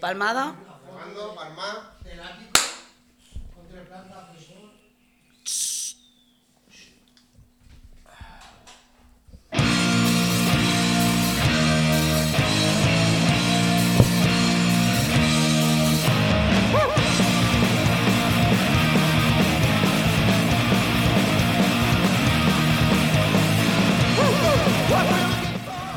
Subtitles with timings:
[0.00, 0.54] Palmada.
[0.86, 1.96] Palmando, palmá.
[2.02, 2.58] Del ático.
[3.54, 4.79] Con tres plantas.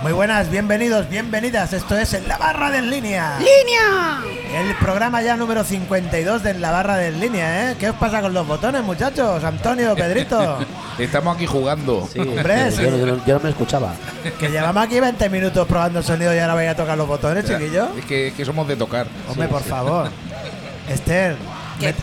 [0.03, 1.71] Muy buenas, bienvenidos, bienvenidas.
[1.71, 3.37] Esto es En la Barra de En Línea.
[3.39, 4.19] ¡Línea!
[4.53, 7.75] El programa ya número 52 de En la Barra de En Línea, ¿eh?
[7.79, 9.41] ¿Qué os pasa con los botones, muchachos?
[9.43, 10.59] Antonio, Pedrito.
[10.99, 12.07] Estamos aquí jugando.
[12.11, 12.83] Sí, Hombre, yo, sí.
[12.83, 13.93] yo no- yo no me escuchaba.
[14.39, 17.45] Que llevamos aquí 20 minutos probando el sonido y ahora vais a tocar los botones,
[17.45, 17.87] chiquillo.
[17.97, 19.07] Es que, es que somos de tocar.
[19.29, 20.09] Hombre, por favor.
[20.89, 21.37] Esther,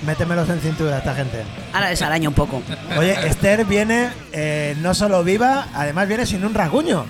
[0.07, 1.43] métemelos en cintura esta gente.
[1.75, 2.63] Ahora les araña un poco.
[2.97, 7.05] Oye, Esther viene eh, no solo viva, además viene sin un rasguño.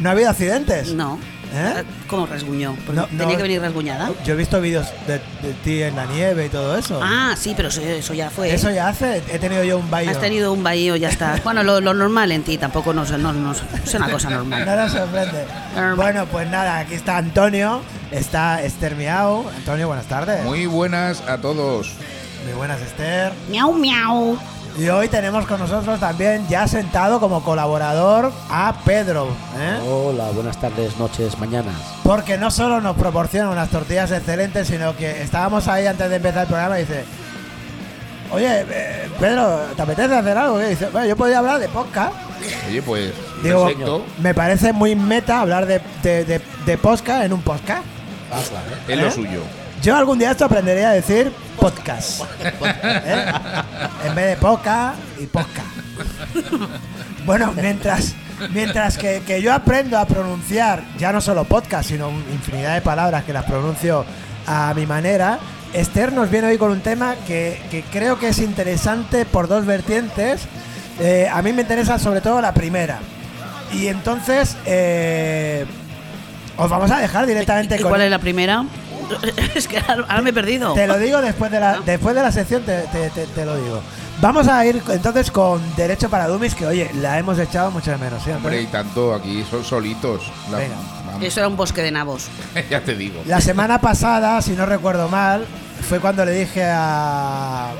[0.00, 0.92] No ha habido accidentes.
[0.94, 1.18] No.
[1.54, 1.84] ¿Eh?
[2.08, 2.74] ¿Cómo rasguñó?
[2.86, 3.18] Porque No, no.
[3.18, 4.10] tenía que venir rasguñada.
[4.24, 6.98] Yo he visto vídeos de, de ti en la nieve y todo eso.
[7.02, 8.54] Ah, sí, pero eso, eso ya fue.
[8.54, 9.22] Eso ya hace.
[9.30, 10.10] He tenido yo un baño.
[10.10, 11.38] Has tenido un bahío, ya está.
[11.44, 14.64] Bueno, lo, lo normal en ti tampoco no, no, no- es una cosa normal.
[14.64, 15.44] Nada sorprende.
[15.74, 15.96] Normal.
[15.96, 19.46] Bueno, pues nada, aquí está Antonio, está Esther Miau.
[19.54, 20.42] Antonio, buenas tardes.
[20.44, 21.92] Muy buenas a todos.
[22.46, 23.30] Muy buenas, Esther.
[23.50, 24.38] Miau, miau.
[24.78, 29.28] Y hoy tenemos con nosotros también, ya sentado como colaborador, a Pedro.
[29.58, 29.78] ¿eh?
[29.86, 31.74] Hola, buenas tardes, noches, mañanas.
[32.02, 36.42] Porque no solo nos proporciona unas tortillas excelentes, sino que estábamos ahí antes de empezar
[36.42, 37.04] el programa y dice:
[38.32, 40.62] Oye, eh, Pedro, ¿te apetece hacer algo?
[40.62, 42.14] Y dice: Bueno, yo podría hablar de podcast.
[42.68, 43.12] Oye, pues,
[43.42, 44.04] Digo, perfecto.
[44.22, 47.82] me parece muy meta hablar de, de, de, de podcast en un podcast.
[48.88, 48.96] Es ¿Eh?
[48.96, 49.42] lo suyo.
[49.82, 52.22] Yo algún día esto aprendería a decir podcast.
[52.40, 53.24] ¿eh?
[54.06, 55.64] En vez de poca y posca.
[57.26, 58.14] Bueno, mientras,
[58.50, 63.24] mientras que, que yo aprendo a pronunciar ya no solo podcast, sino infinidad de palabras
[63.24, 64.04] que las pronuncio
[64.46, 65.40] a mi manera,
[65.72, 69.66] Esther nos viene hoy con un tema que, que creo que es interesante por dos
[69.66, 70.42] vertientes.
[71.00, 73.00] Eh, a mí me interesa sobre todo la primera.
[73.72, 75.64] Y entonces eh,
[76.56, 77.88] os vamos a dejar directamente ¿Y con...
[77.90, 78.64] cuál es la primera?
[79.54, 80.74] Es que ahora me he perdido.
[80.74, 83.56] Te lo digo después de la, después de la sección, te, te- te- te lo
[83.56, 83.80] digo.
[84.20, 87.96] Vamos a ir entonces con Derecho para Dummies, que oye, la hemos echado mucho de
[87.98, 88.22] menos.
[88.22, 88.30] ¿sí?
[88.30, 90.22] Hombre, y tanto aquí son solitos.
[90.50, 90.76] La- Venga.
[91.06, 91.22] vamos.
[91.24, 92.28] Eso era un bosque de nabos.
[92.70, 93.20] ya te digo.
[93.26, 95.44] La semana pasada, si no recuerdo mal,
[95.88, 97.70] fue cuando le dije a-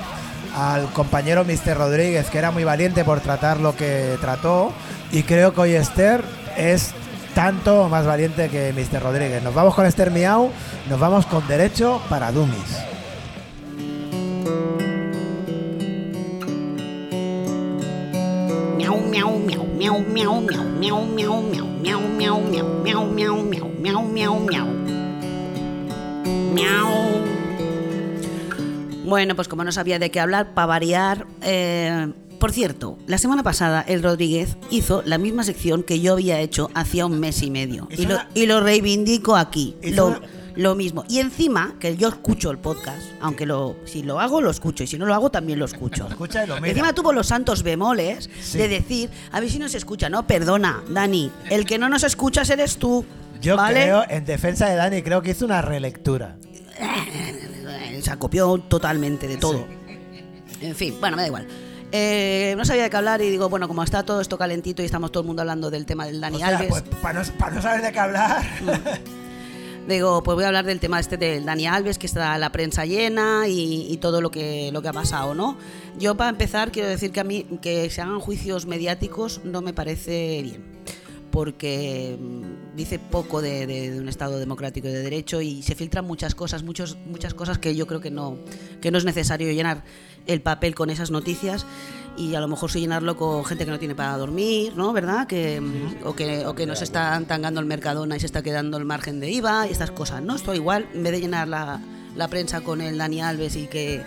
[0.56, 1.76] al compañero Mr.
[1.78, 4.72] Rodríguez que era muy valiente por tratar lo que trató.
[5.12, 6.22] Y creo que hoy Esther
[6.56, 6.92] es
[7.34, 9.02] tanto más valiente que Mr.
[9.02, 9.42] Rodríguez.
[9.42, 10.50] Nos vamos con Esther Miau,
[10.88, 12.92] nos vamos con Derecho para Dummies.
[29.12, 31.26] Bueno, pues como no sabía de qué hablar, para variar,
[32.42, 36.72] por cierto, la semana pasada el Rodríguez hizo la misma sección que yo había hecho
[36.74, 37.86] hacía un mes y medio.
[37.88, 39.76] Y lo, y lo reivindico aquí.
[39.80, 40.20] Lo,
[40.56, 41.04] lo mismo.
[41.08, 44.82] Y encima, que yo escucho el podcast, aunque lo, si lo hago, lo escucho.
[44.82, 46.08] Y si no lo hago, también lo escucho.
[46.10, 46.68] Escucha y.
[46.68, 48.58] Encima tuvo los santos bemoles Sí.
[48.58, 50.08] de decir, a ver si nos escucha.
[50.08, 53.04] No, perdona, Dani, el que no nos escuchas eres tú.
[53.40, 53.82] Yo ¿vale?
[53.84, 56.38] creo, en defensa de Dani, creo que hizo una relectura.
[58.02, 59.64] Se acopió totalmente de todo.
[60.60, 61.46] En fin, bueno, me da igual.
[61.94, 64.86] Eh, no sabía de qué hablar y digo, bueno, como está todo esto calentito y
[64.86, 66.82] estamos todo el mundo hablando del tema del Dani O sea, Alves, pues
[67.38, 68.42] para no, saber de qué hablar.
[69.88, 72.86] digo, pues voy a hablar del tema este del Dani Alves, que está la prensa
[72.86, 75.58] llena y, y todo lo que, lo que ha pasado, ¿no?
[75.98, 79.74] Yo para empezar quiero decir que a mí que se hagan juicios mediáticos no me
[79.74, 80.64] parece bien.
[81.30, 86.34] porque mm, dice poco de, un Estado democrático y de derecho y se filtran muchas
[86.34, 88.38] cosas, muchos, muchas cosas que yo creo que no,
[88.80, 89.84] que no es necesario llenar
[90.26, 91.66] el papel con esas noticias
[92.16, 94.92] y a lo mejor sí llenarlo con gente que no tiene para dormir, ¿no?
[94.92, 95.26] ¿Verdad?
[95.26, 95.62] Que,
[96.04, 99.20] o, que, o que nos están tangando el Mercadona y se está quedando el margen
[99.20, 100.36] de IVA y estas cosas, ¿no?
[100.36, 101.80] Esto igual, en vez de llenar la,
[102.16, 104.02] la prensa con el Dani Alves y que,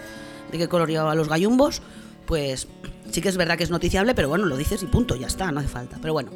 [0.52, 1.82] de que color llevaba los gallumbos,
[2.26, 2.68] pues
[3.12, 5.52] sí que es verdad que es noticiable, pero bueno, lo dices y punto, ya está,
[5.52, 5.98] no hace falta.
[6.02, 6.32] Pero bueno,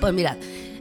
[0.00, 0.36] pues mirad,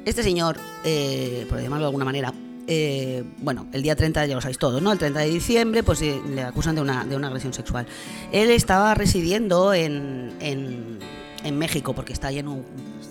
[0.09, 2.33] este señor, eh, por llamarlo de alguna manera,
[2.67, 4.91] eh, bueno, el día 30 ya lo sabéis todos, ¿no?
[4.91, 7.87] El 30 de diciembre, pues eh, le acusan de una, de una agresión sexual.
[8.31, 10.99] Él estaba residiendo en, en,
[11.43, 12.63] en México, porque está ahí en un,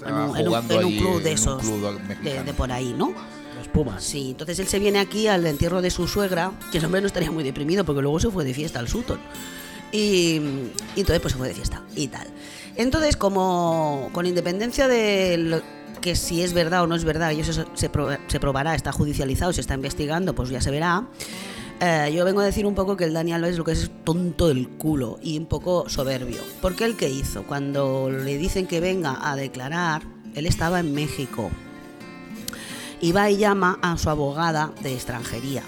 [0.06, 2.00] en un, en un- club de esos, club
[2.44, 3.12] de, por ahí, ¿no?
[3.58, 4.04] Los Pumas.
[4.04, 7.08] Sí, entonces él se viene aquí al entierro de su suegra, que el hombre no
[7.08, 9.18] estaría muy deprimido porque luego se fue de fiesta al Sutton.
[9.90, 9.98] Y,
[10.94, 12.28] y entonces pues se fue de fiesta y tal.
[12.76, 15.62] Entonces, como con independencia de lo-
[16.00, 18.74] que si es verdad o no es verdad, y eso se, se pro- se probará,
[18.74, 21.06] está judicializado, se está investigando, pues ya se verá.
[21.80, 24.48] Eh, yo vengo a decir un poco que el Dani Alves lo que es tonto
[24.48, 26.40] del culo y un poco soberbio.
[26.60, 30.02] Porque el que hizo, cuando le dicen que venga a declarar,
[30.34, 31.50] él estaba en México.
[33.00, 35.62] Y va y llama a su abogada de extranjería,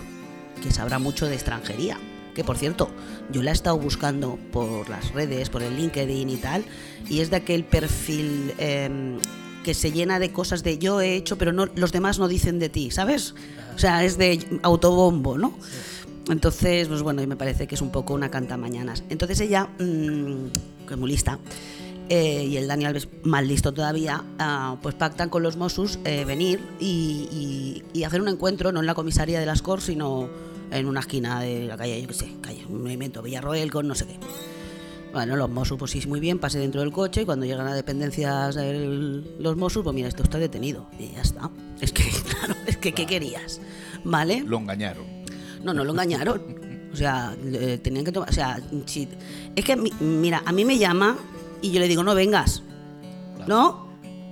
[0.62, 1.96] que sabrá mucho de extranjería.
[2.34, 2.90] Que por cierto,
[3.30, 6.64] yo la he estado buscando por las redes, por el LinkedIn y tal,
[7.08, 9.18] y es de aquel perfil em,
[9.64, 12.58] que se llena de cosas de yo he hecho, pero no, los demás no dicen
[12.58, 13.34] de ti, ¿sabes?
[13.74, 15.52] O sea, es de autobombo, ¿no?
[16.28, 19.02] Entonces, pues bueno, y me parece que es un poco una canta mañanas.
[19.08, 21.38] Entonces ella, mm, que es muy lista,
[22.08, 26.24] eh, y el Dani Alves más listo todavía, ah, pues pactan con los Mossos eh,
[26.24, 30.28] venir y, y- y hacer un encuentro, no en la comisaría de las Corts, sino
[30.70, 33.94] en una esquina de la calle, yo qué sé, calle, un movimiento Villarroel con no
[33.94, 34.16] sé qué.
[35.12, 37.74] Bueno, los Mossos, pues sí, muy bien, pase dentro del coche y cuando llegan a
[37.74, 40.86] dependencias del- los Mossos, pues mira, esto está detenido.
[40.98, 41.50] Y ya está.
[41.80, 43.60] Es que, claro, es que, ¿qué querías?
[44.04, 44.44] ¿Vale?
[44.46, 45.04] Lo engañaron.
[45.64, 46.60] No, no lo engañaron.
[46.92, 47.34] O sea,
[47.82, 48.28] tenían que tomar.
[48.30, 49.08] O sea, si-
[49.56, 51.16] es que, mi- mira, a mí me llama
[51.60, 52.62] y yo le digo, no vengas.
[53.48, 53.88] ¿No?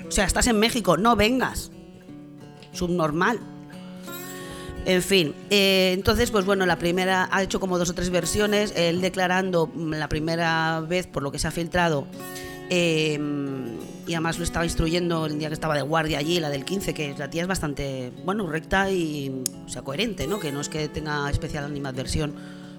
[0.07, 1.73] O sea, estás en México, no vengas.
[2.73, 3.41] Subnormal.
[4.89, 8.73] En fin, eh, entonces, pues bueno, la primera ha hecho como dos o tres versiones,
[8.75, 12.07] él declarando la primera vez por lo que se ha filtrado,
[12.71, 13.21] eh,
[14.07, 16.95] y además lo estaba instruyendo el día que estaba de guardia allí, la del 15,
[16.95, 20.41] que la tía es bastante, bueno, recta y, o sea, coherente, ¿no?
[20.41, 22.35] Que no es que tenga especial animadversión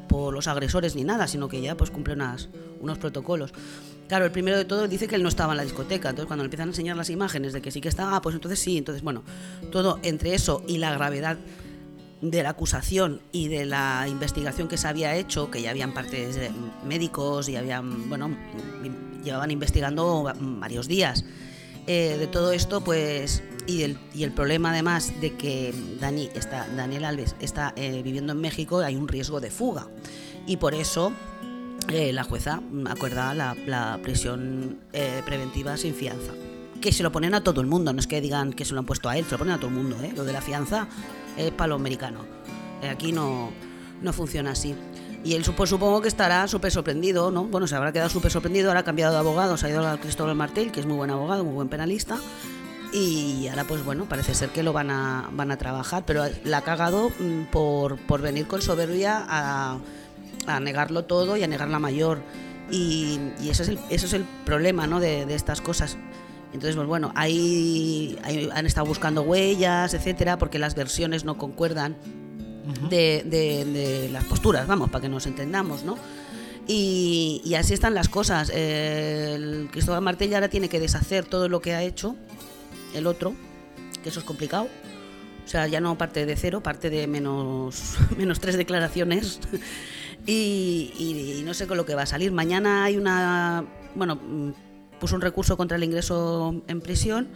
[0.07, 2.49] por los agresores ni nada, sino que ya pues cumple unas,
[2.81, 3.53] unos protocolos.
[4.07, 6.43] Claro, el primero de todo dice que él no estaba en la discoteca, entonces cuando
[6.43, 8.79] le empiezan a enseñar las imágenes de que sí que estaba, ah, pues entonces sí,
[8.79, 9.21] entonces bueno,
[9.71, 11.37] todo entre eso y la gravedad
[12.21, 16.35] de la acusación y de la investigación que se había hecho, que ya habían partes
[16.35, 16.51] de
[16.85, 18.35] médicos y habían, bueno,
[19.23, 21.23] llevaban investigando va- varios días.
[21.87, 26.67] Eh, de todo esto, pues, y el, y el problema además de que Dani está,
[26.75, 29.87] Daniel Alves está eh, viviendo en México, hay un riesgo de fuga.
[30.45, 31.13] Y por eso
[31.87, 34.79] eh, la jueza acuerda la, la prisión
[35.25, 36.33] preventiva sin fianza.
[36.81, 38.79] Que se lo ponen a todo el mundo, no es que digan que se lo
[38.79, 39.97] han puesto a él, se lo ponen a todo el mundo.
[40.15, 40.87] Lo de la fianza
[41.47, 41.81] es para los.
[42.81, 43.49] Eh, aquí no,
[44.01, 44.75] no funciona así.
[45.23, 47.43] Y él supo- supongo que estará súper sorprendido, ¿no?
[47.45, 49.99] Bueno, se habrá quedado súper sorprendido, ahora ha cambiado de abogado, se ha ido al
[49.99, 52.17] Cristóbal Martel, que es muy buen abogado, muy buen penalista.
[52.93, 56.57] Y ahora, pues bueno, parece ser que lo van a, van a trabajar, pero la
[56.59, 59.77] ha cagado mm, por, por venir con soberbia a,
[60.47, 62.19] a negarlo todo y a negar la mayor.
[62.71, 64.99] Y, y eso, es el, es el problema ¿no?
[64.99, 65.97] de, de estas cosas.
[66.53, 71.95] Entonces, pues bueno, ahí, ahí han estado buscando huellas, etcétera, porque las versiones no concuerdan
[72.89, 75.97] de, de- de las posturas, vamos, para que nos entendamos, ¿no?
[76.67, 78.51] Y, y así están las cosas.
[78.53, 82.15] Eh, El Cristóbal Martel ya ahora tiene que deshacer todo lo que ha hecho
[82.93, 83.33] el otro,
[84.03, 84.67] que eso es complicado.
[85.45, 89.39] O sea, ya no parte de cero, parte de menos, menos tres declaraciones.
[90.27, 92.31] y, y- y no sé con lo que va a salir.
[92.31, 93.65] Mañana hay una.
[93.95, 94.19] Bueno,
[94.99, 97.27] puso un recurso contra el ingreso en prisión.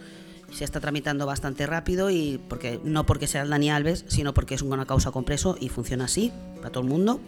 [0.52, 4.54] Se está tramitando bastante rápido y porque no porque sea el Dani Alves, sino porque
[4.54, 7.20] es una causa con preso y funciona así para todo el mundo.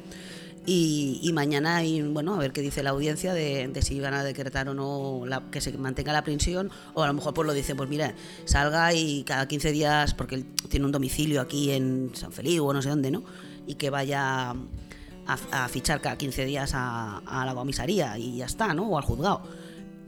[0.68, 4.24] Y, y mañana hay, bueno, a ver qué dice la audiencia de, si van a
[4.24, 5.22] decretar o no
[5.52, 8.14] que se mantenga la prisión, o a lo mejor pues lo dice, pues mira,
[8.46, 12.72] salga y cada 15 días, porque él tiene un domicilio aquí en San Feliu o
[12.72, 13.22] no sé dónde, ¿no?
[13.68, 14.56] Y que vaya a,
[15.52, 18.88] a fichar cada 15 días a, a la comisaría y ya está, ¿no?
[18.88, 19.42] O al juzgado.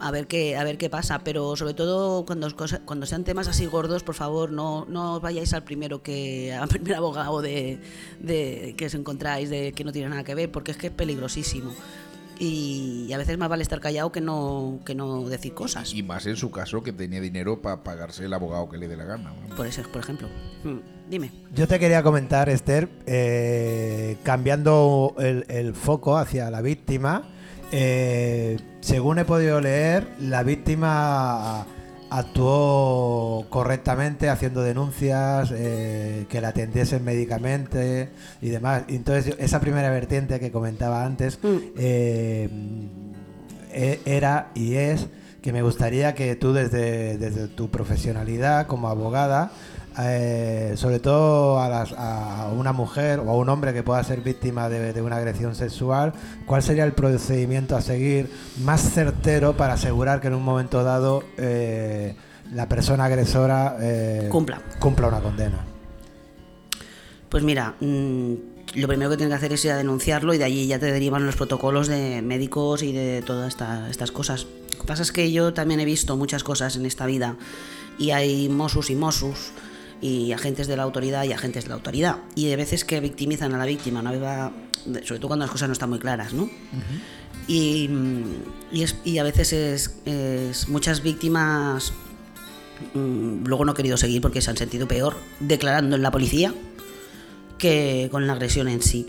[0.00, 2.48] A ver qué, a ver qué pasa, pero sobre todo cuando,
[2.84, 6.68] cuando sean temas así gordos, por favor, no, no os vayáis al primero que al
[6.68, 7.80] primer abogado de,
[8.20, 10.92] de- que os encontráis de que no tiene nada que ver, porque es que es
[10.92, 11.72] peligrosísimo.
[12.40, 15.92] Y, a veces más vale estar callado que no, que no decir cosas.
[15.92, 18.96] Y más en su caso que tenía dinero para pagarse el abogado que le dé
[18.96, 19.32] la gana.
[19.48, 19.56] ¿no?
[19.56, 20.28] Por eso, por ejemplo.
[20.62, 20.78] Hmm,
[21.10, 21.32] Dime.
[21.52, 27.24] Yo te quería comentar, Esther, eh, cambiando el, el foco hacia la víctima.
[27.72, 31.66] Eh, según he podido leer, la víctima
[32.10, 38.08] actuó correctamente haciendo denuncias, eh, que la atendiesen médicamente
[38.40, 38.84] y demás.
[38.88, 41.56] Entonces, esa primera vertiente que comentaba antes Mm.
[41.76, 42.48] eh,
[43.72, 45.06] e- era y es
[45.42, 49.52] que me gustaría que tú desde, desde tu profesionalidad como abogada,
[50.00, 54.20] eh, sobre todo a, las- a una mujer o a un hombre que pueda ser
[54.20, 56.12] víctima de, de una agresión sexual,
[56.46, 58.30] ¿cuál sería el procedimiento a seguir
[58.62, 62.14] más certero para asegurar que en un momento dado eh,
[62.52, 64.60] la persona agresora eh, Cumpla.
[64.78, 65.64] cumpla una condena?
[67.28, 68.32] Pues mira, mm,
[68.76, 70.90] lo primero que tienes que hacer es ir a denunciarlo y de allí ya te
[70.92, 74.46] derivan los protocolos de médicos y de todas esta- estas cosas.
[74.86, 77.36] pasa es que yo también he visto muchas cosas en esta vida
[77.98, 79.50] y hay mosus y mosus
[80.00, 82.16] y agentes de la autoridad y agentes de la autoridad.
[82.34, 84.18] Y de veces que victimizan a la víctima, ¿no?
[84.20, 84.52] Va-
[85.04, 86.48] sobre todo cuando las cosas no están muy claras, ¿no?
[87.48, 88.24] y, mm,
[88.72, 91.92] y, es- y a veces es, es muchas víctimas
[92.94, 96.54] mm, luego no he querido seguir porque se han sentido peor declarando en la policía
[97.58, 99.08] que con la agresión en sí.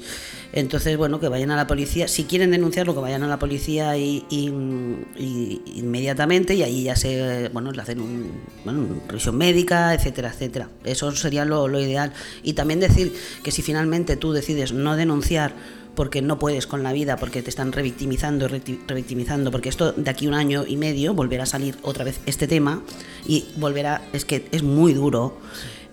[0.51, 3.97] Entonces, bueno, que vayan a la policía, si quieren denunciarlo, que vayan a la policía
[3.97, 8.31] y, y- inmediatamente y ahí ya se, bueno, le hacen un,
[8.63, 10.69] bueno, una revisión médica, etcétera, etcétera.
[10.83, 12.13] Eso sería lo, ideal.
[12.43, 13.13] Y también decir
[13.43, 15.53] que si finalmente tú decides no denunciar
[15.95, 20.27] porque no puedes con la vida, porque te están revictimizando, revictimizando, porque esto de aquí
[20.27, 22.83] un año y medio volverá a salir otra vez este tema
[23.27, 25.37] y volverá, es que es muy duro.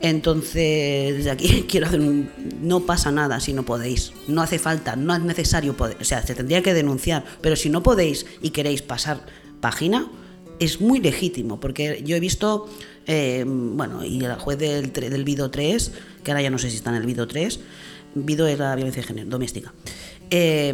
[0.01, 2.31] Entonces, desde aquí quiero hacer un...
[2.61, 4.13] No pasa nada si no podéis.
[4.29, 5.97] No hace falta, no es necesario poder.
[6.01, 7.25] O sea, se tendría que denunciar.
[7.41, 9.25] Pero si no podéis y queréis pasar
[9.61, 10.09] página,
[10.59, 11.61] es muy legítimo.
[11.61, 12.69] Porque yo he visto,
[13.07, 16.77] eh, bueno, y el juez del, del Vido 3, que ahora ya no sé si
[16.77, 17.61] está en el Vido 3,
[18.15, 19.73] Vido es la violencia de género, doméstica.
[20.31, 20.73] Eh,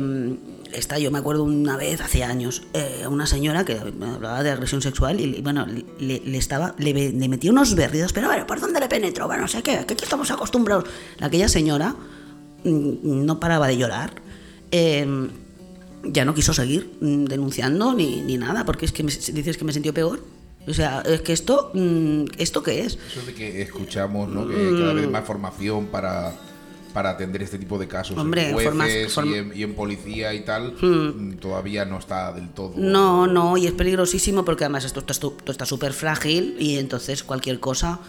[0.74, 4.82] esta, yo me acuerdo una vez, hace años, eh, una señora que hablaba de agresión
[4.82, 5.66] sexual y, bueno,
[5.98, 9.26] le, le estaba, le, metía unos berridos, pero bueno, ¿por dónde le penetró?
[9.26, 10.84] Bueno, no sé qué, que aquí estamos acostumbrados.
[11.20, 11.94] Aquella señora
[12.64, 14.14] mm, no paraba de llorar.
[14.70, 15.28] eh,
[16.04, 19.64] ya no quiso seguir mm, denunciando ni, ni nada, porque es que me- dices que
[19.64, 20.20] me sintió peor.
[20.66, 22.98] O sea, es que esto, mm, ¿esto qué es?
[23.10, 24.48] Eso de que escuchamos, ¿no?
[24.48, 26.34] Que cada vez más formación para,
[26.92, 29.74] para atender este tipo de casos Hombre, en jueces formas- forma- y, en, y en
[29.74, 32.74] policía y tal, mm, todavía no está del todo.
[32.76, 37.22] No, no, y es peligrosísimo porque además esto está esto está súper frágil y entonces
[37.24, 38.00] cualquier cosa,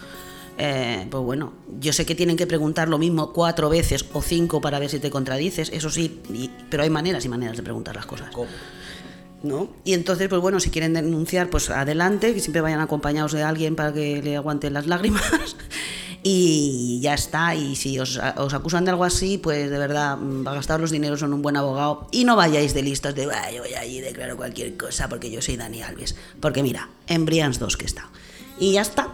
[0.58, 4.60] eh, pues bueno, yo sé que tienen que preguntar lo mismo cuatro veces o cinco
[4.60, 7.96] para ver si te contradices, eso sí, y- pero hay maneras y maneras de preguntar
[7.96, 8.28] las cosas.
[9.42, 9.68] ¿No?
[9.84, 13.76] Y entonces, pues bueno, si quieren denunciar, pues adelante, que siempre vayan acompañados de alguien
[13.76, 15.56] para que le aguanten las lágrimas.
[16.26, 20.42] Y ya está, y si os, os acusan de algo así, pues de verdad, mm,
[20.44, 23.60] gastar los dineros en un buen abogado y no vayáis de listas de, "Ah, yo
[23.62, 26.16] voy allí y declaro cualquier cosa porque yo soy Dani Alves.
[26.40, 28.08] Porque mira, en Brians 2 que está.
[28.58, 29.10] Y ya está.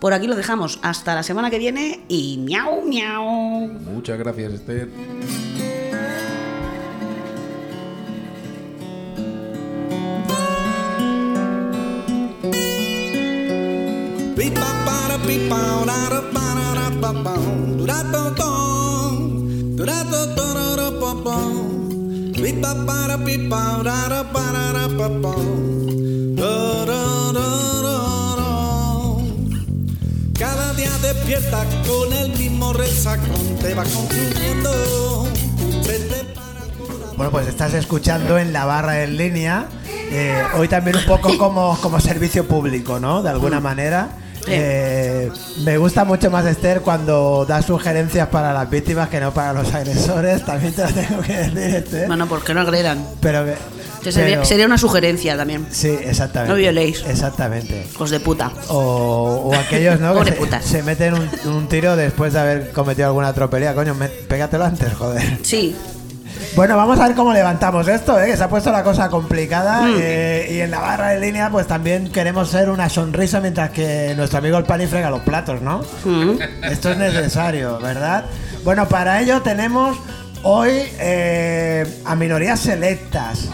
[0.00, 0.80] Por aquí lo dejamos.
[0.82, 3.68] Hasta la semana que viene y miau, miau.
[3.68, 4.88] Muchas gracias, Esther.
[30.38, 34.70] Cada día despierta con el mismo resacón, te va consumiendo.
[37.16, 39.66] Bueno, pues estás escuchando en la barra en línea.
[40.12, 43.22] eh, hoy también un poco como, como servicio público, ¿no?
[43.22, 44.16] De alguna manera.
[44.46, 45.30] Eh,
[45.64, 49.72] me gusta mucho más Esther cuando da sugerencias para las víctimas que no para los
[49.74, 50.44] agresores.
[50.44, 52.06] También te lo tengo que decir, Esther.
[52.06, 53.04] Bueno, porque no agredan.
[53.20, 53.54] Pero, que-
[54.02, 55.66] Que sería, pero- sería una sugerencia también.
[55.70, 56.52] Sí, exactamente.
[56.52, 57.04] No violéis.
[57.06, 57.86] Exactamente.
[57.92, 58.50] Hijos de puta.
[58.68, 60.14] O, o aquellos, ¿no?
[60.24, 63.74] Que se, meten un, un tiro después de haber cometido alguna tropelía.
[63.74, 65.38] Coño, me- pégatelo antes, joder.
[65.42, 65.76] Sí,
[66.56, 68.26] Bueno, vamos a ver cómo levantamos esto, ¿eh?
[68.26, 69.82] que se ha puesto la cosa complicada.
[69.82, 69.94] Mm.
[70.00, 74.14] eh, y en la barra de línea, pues también queremos ser una sonrisa mientras que
[74.16, 75.82] nuestro amigo el Pani frega los platos, ¿no?
[76.04, 76.38] Mm.
[76.64, 78.24] Esto es necesario, ¿verdad?
[78.64, 79.96] Bueno, para ello tenemos
[80.42, 83.48] hoy eh, a minorías selectas.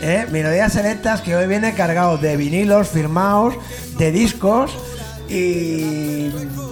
[0.00, 0.26] ¿eh?
[0.30, 3.54] Minorías selectas que hoy viene cargado de vinilos firmados,
[3.98, 4.70] de discos.
[5.28, 6.30] Y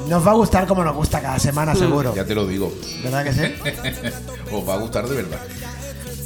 [0.08, 2.14] nos va a gustar como nos gusta cada semana, seguro.
[2.14, 2.72] Ya te lo digo.
[3.02, 3.40] ¿Verdad que sí?
[4.52, 5.38] Os va a gustar de verdad.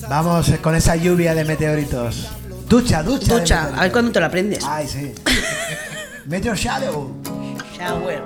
[0.08, 2.28] Vamos con esa lluvia de meteoritos.
[2.68, 3.38] Ducha, ducha.
[3.38, 3.70] ducha.
[3.76, 4.64] A ver cuándo te lo aprendes.
[4.64, 5.12] Ay, sí.
[6.26, 7.14] Meteor Shadow.
[7.76, 8.22] Shower.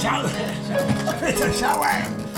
[0.00, 0.30] Shower.
[1.22, 2.29] Meteor Shower.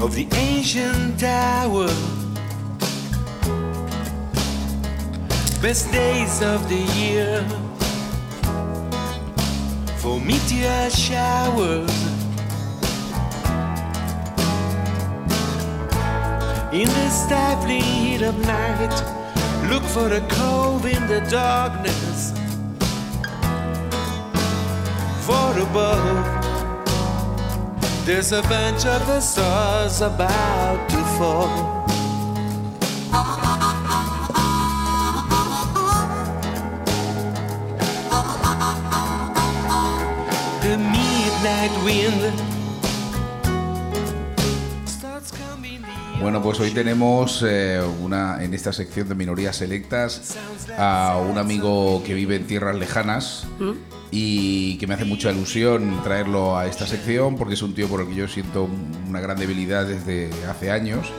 [0.00, 1.86] Of the ancient tower.
[5.62, 7.40] Best days of the year
[9.98, 11.90] for meteor showers.
[16.72, 18.94] In the stifling heat of night,
[19.70, 22.32] look for the cove in the darkness.
[25.24, 26.43] For above,
[28.04, 31.84] There's a the stars about to fall.
[46.20, 50.36] Bueno, pues hoy tenemos eh, una en esta sección de minorías selectas
[50.76, 53.46] a un amigo que vive en tierras lejanas.
[53.58, 53.93] ¿Mm?
[54.16, 58.00] Y que me hace mucha ilusión traerlo a esta sección porque es un tío por
[58.00, 58.68] el que yo siento
[59.08, 61.12] una gran debilidad desde hace años.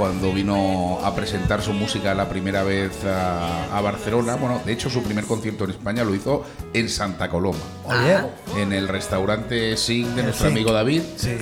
[0.00, 4.88] Cuando vino a presentar su música la primera vez a, a Barcelona, bueno, de hecho
[4.88, 6.42] su primer concierto en España lo hizo
[6.72, 8.16] en Santa Coloma, Oye,
[8.56, 10.56] en el restaurante Sing de nuestro Sing.
[10.56, 11.36] amigo David sí.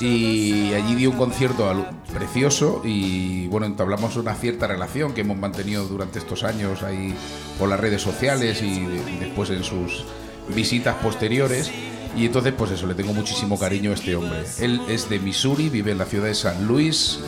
[0.00, 5.86] y allí dio un concierto precioso y bueno, entablamos una cierta relación que hemos mantenido
[5.86, 7.14] durante estos años ahí
[7.58, 10.06] por las redes sociales y, y después en sus
[10.48, 11.70] visitas posteriores
[12.16, 14.44] y entonces pues eso, le tengo muchísimo cariño a este hombre.
[14.58, 17.20] Él es de Missouri, vive en la ciudad de San Luis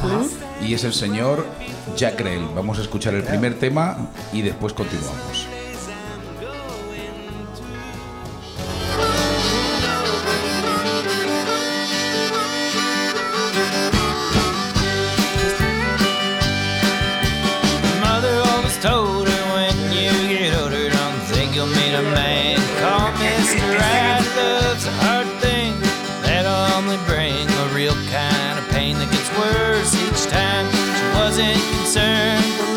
[0.67, 1.47] y es el señor
[1.97, 2.47] Jack Rell.
[2.55, 5.42] Vamos a escuchar el primer tema y después continuamos.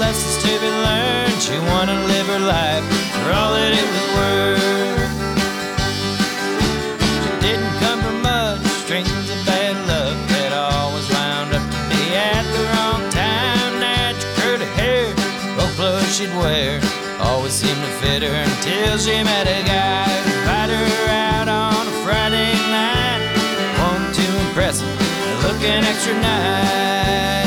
[0.06, 1.38] Lessons to be learned.
[1.42, 1.58] She
[1.90, 2.86] to live her life
[3.18, 5.14] for all that it was worth.
[7.24, 12.04] She didn't come from much strings of bad luck that always wound up to be
[12.14, 13.72] at the wrong time.
[13.82, 15.10] Natural curly hair,
[15.58, 16.78] both clothes she'd wear
[17.20, 21.82] always seemed to fit her until she met a guy who invited her out on
[21.88, 23.26] a Friday night.
[23.82, 24.94] Home to impress him,
[25.42, 27.45] looking extra nice.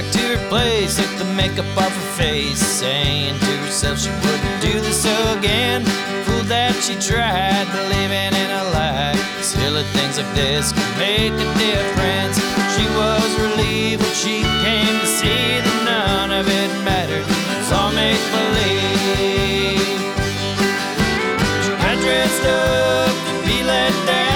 [0.00, 4.62] Back to her place, took the makeup off her face, saying to herself she wouldn't
[4.62, 5.04] do this
[5.36, 5.84] again.
[6.24, 9.16] Fool that she tried, believing in a lie.
[9.42, 12.40] Silly things like this can make a difference.
[12.74, 17.26] She was relieved when she came to see that none of it mattered.
[17.58, 19.84] It's all make believe.
[21.64, 24.29] She got dressed up to be let down.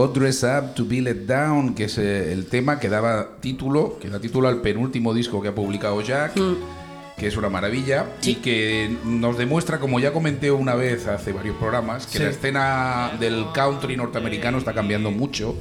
[0.00, 3.98] Got Dress Up to Be Let Down, que es eh, el tema que daba título,
[4.00, 6.40] que da título al penúltimo disco que ha publicado Jack,
[7.18, 11.54] que es una maravilla y que nos demuestra, como ya comenté una vez hace varios
[11.56, 12.24] programas, que Sí.
[12.24, 15.54] la escena del country norteamericano está cambiando mucho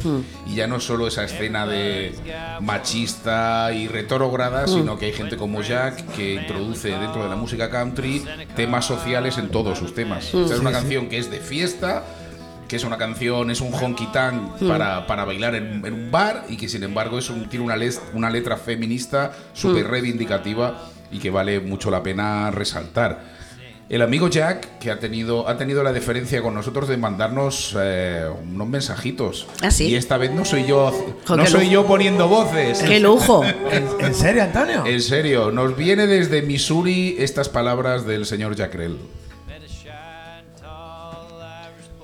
[0.47, 2.15] y ya no es solo esa escena de
[2.61, 7.69] machista y retrógrada, sino que hay gente como Jack que introduce dentro de la música
[7.69, 8.23] country
[8.55, 10.23] temas sociales en todos sus temas.
[10.23, 12.05] Sea, es una canción que es de fiesta,
[12.69, 16.45] que es una canción, es un honky tonk para, para bailar en, en un bar
[16.47, 20.79] y que sin embargo es un- tiene una, les- una letra feminista súper reivindicativa
[21.11, 23.37] y que vale mucho la pena resaltar.
[23.89, 28.23] El amigo Jack, que ha tenido, ha tenido la deferencia con nosotros de mandarnos eh,
[28.53, 29.47] unos mensajitos.
[29.63, 29.87] ¿Ah, sí?
[29.87, 30.91] Y esta vez no soy yo,
[31.25, 31.71] Jo, no soy lujo.
[31.73, 32.83] yo poniendo voces.
[32.83, 33.43] ¡Qué lujo!
[33.71, 34.85] ¿En, en serio, Antonio?
[34.85, 38.97] En serio, nos viene desde Missouri estas palabras del señor Jack Rell.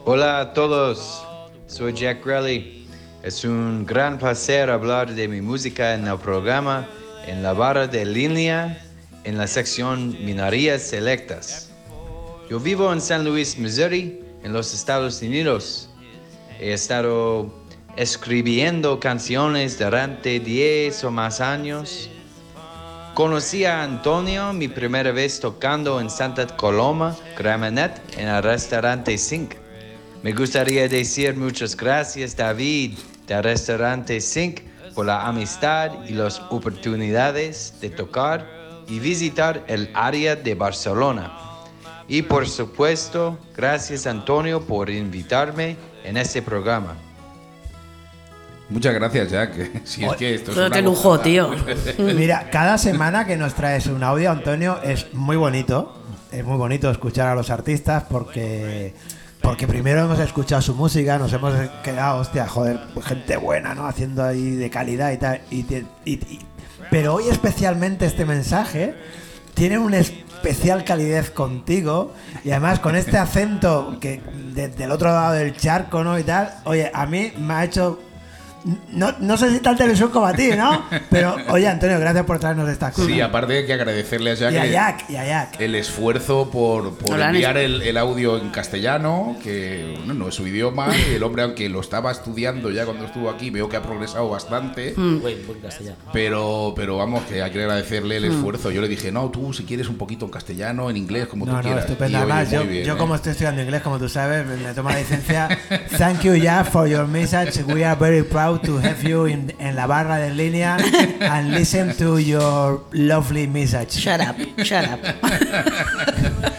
[0.07, 1.25] Hola a todos,
[1.65, 2.87] soy Jack Relly.
[3.23, 6.87] Es un gran placer hablar de mi música en el programa
[7.25, 8.85] En la barra de línea
[9.23, 11.71] en la sección Minorías Selectas.
[12.47, 15.89] Yo vivo en San Luis, Missouri, en los Estados Unidos.
[16.59, 17.51] He estado
[17.95, 22.11] escribiendo canciones durante 10 o más años.
[23.15, 29.64] Conocí a Antonio mi primera vez tocando en Santa Coloma, Gramenet, en el restaurante Zinc.
[30.25, 34.61] Me gustaría decir muchas gracias, David, del restaurante Zinc,
[34.95, 38.43] por la amistad y las oportunidades de tocar
[38.87, 41.31] y visitar el área de Barcelona.
[42.07, 46.95] Y por supuesto, gracias Antonio por invitarme en este programa.
[48.71, 49.81] Muchas gracias, Jack.
[49.85, 51.23] Si es que esto es qué lujo, gozada.
[51.23, 51.51] tío.
[51.99, 56.01] Mira, cada semana que nos traes un audio, Antonio, es muy bonito.
[56.31, 58.95] Es muy bonito escuchar a los artistas porque
[59.45, 61.53] porque primero hemos escuchado su música, nos hemos
[61.83, 63.85] quedado, hostia, joder, gente buena, ¿no?
[63.85, 65.41] Haciendo ahí de calidad y tal.
[65.51, 65.65] y
[66.89, 68.95] pero hoy especialmente este mensaje
[69.53, 74.21] tiene una especial calidez contigo y además con este acento que
[74.53, 76.17] de- del otro lado del charco, ¿no?
[76.19, 76.53] Y tal.
[76.65, 77.99] Oye, a mí me ha hecho
[78.91, 80.83] no, no sé si tanta ilusión como a ti, ¿no?
[81.11, 83.11] Pero, oye, Antonio, gracias por traernos estas cosas.
[83.11, 85.61] Sí, aparte hay que agradecerle a Jack, y a el- Jack, y a Jack.
[85.61, 90.35] el esfuerzo por, por Hola, enviar el, el audio en castellano, que bueno, no es
[90.35, 93.77] su idioma, y el hombre, aunque lo estaba estudiando ya cuando estuvo aquí, veo que
[93.77, 94.93] ha progresado bastante.
[94.97, 95.19] Mm.
[95.21, 95.97] Buen, buen castellano.
[96.11, 98.23] Pero, pero vamos, que hay que agradecerle Mm.
[98.23, 98.71] el esfuerzo.
[98.71, 101.51] Yo le dije, no, tú si quieres un poquito en castellano, en inglés, como No,
[101.51, 101.85] tú no, quieras.
[101.85, 102.17] estupendo.
[102.17, 102.97] Además, yo, bien, yo ¿eh?
[102.97, 105.47] como estoy estudiando inglés, como tú sabes, me tomo la licencia.
[105.97, 107.63] Thank you, Jack, for your message.
[107.67, 110.77] We are very proud to have you in, en la barra de línea
[111.21, 113.91] and listen to your lovely message.
[113.93, 114.99] Shut up, shut up.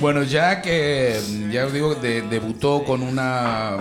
[0.00, 1.20] Bueno, Jack, eh,
[1.52, 3.76] ya os digo, de- debutó con una.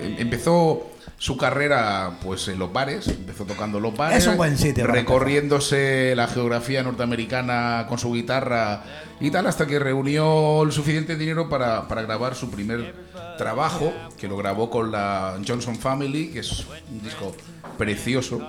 [0.00, 0.86] eh, empezó
[1.24, 4.18] su carrera pues en los bares, empezó tocando los bares.
[4.18, 8.82] Es un buen sitio para Recorriéndose la geografía norteamericana con su guitarra
[9.20, 12.94] y tal, hasta que reunió el suficiente dinero para, para grabar su primer
[13.38, 17.34] trabajo, que lo grabó con la Johnson Family, que es un disco
[17.78, 18.46] precioso.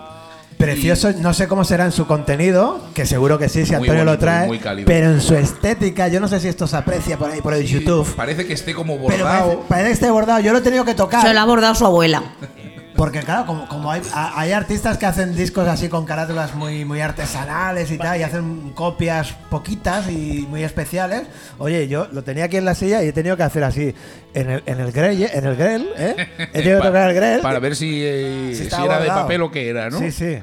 [0.58, 4.18] Precioso, no sé cómo será en su contenido, que seguro que sí, si Antonio lo
[4.18, 4.48] trae.
[4.48, 7.54] muy pero en su estética, yo no sé si esto se aprecia por ahí, por
[7.54, 8.16] el YouTube.
[8.16, 9.66] Parece que esté como Pero parece, bordado.
[9.68, 10.40] parece que esté bordado.
[10.40, 11.22] Yo lo he tenido que tocar.
[11.22, 12.24] Se lo ha bordado su abuela.
[12.96, 16.86] Porque claro, como, como hay, a- hay artistas que hacen discos así con carátulas muy,
[16.86, 21.24] muy artesanales y tal, y hacen copias poquitas y muy especiales.
[21.58, 23.94] Oye, yo lo tenía aquí en la silla y he tenido que hacer así
[24.34, 26.16] en el, en el grell, en el grell, ¿eh?
[26.54, 27.42] He tenido que tocar el grell.
[27.42, 30.00] Para ver si, eh, si si era de papel o qué era, ¿no?
[30.00, 30.38] Sí, sí.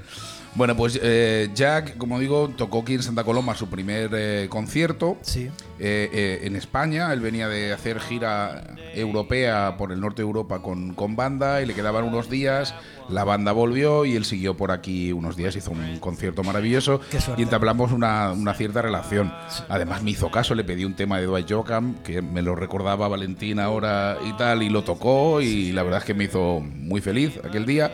[0.54, 5.16] Bueno, pues eh, Jack, como digo, tocó aquí en Santa Coloma su primer eh, concierto.
[5.22, 5.50] Sí.
[5.78, 8.62] Eh, eh, en España, él venía de hacer gira
[8.94, 12.74] europea por el norte de Europa con, con banda y le quedaban unos días.
[13.08, 17.00] La banda volvió y él siguió por aquí unos días, hizo un concierto maravilloso
[17.36, 19.32] y entablamos una, una cierta relación.
[19.68, 23.08] Además, me hizo caso, le pedí un tema de Dwight Yoakam que me lo recordaba
[23.08, 27.00] Valentina ahora y tal, y lo tocó y la verdad es que me hizo muy
[27.00, 27.90] feliz aquel día.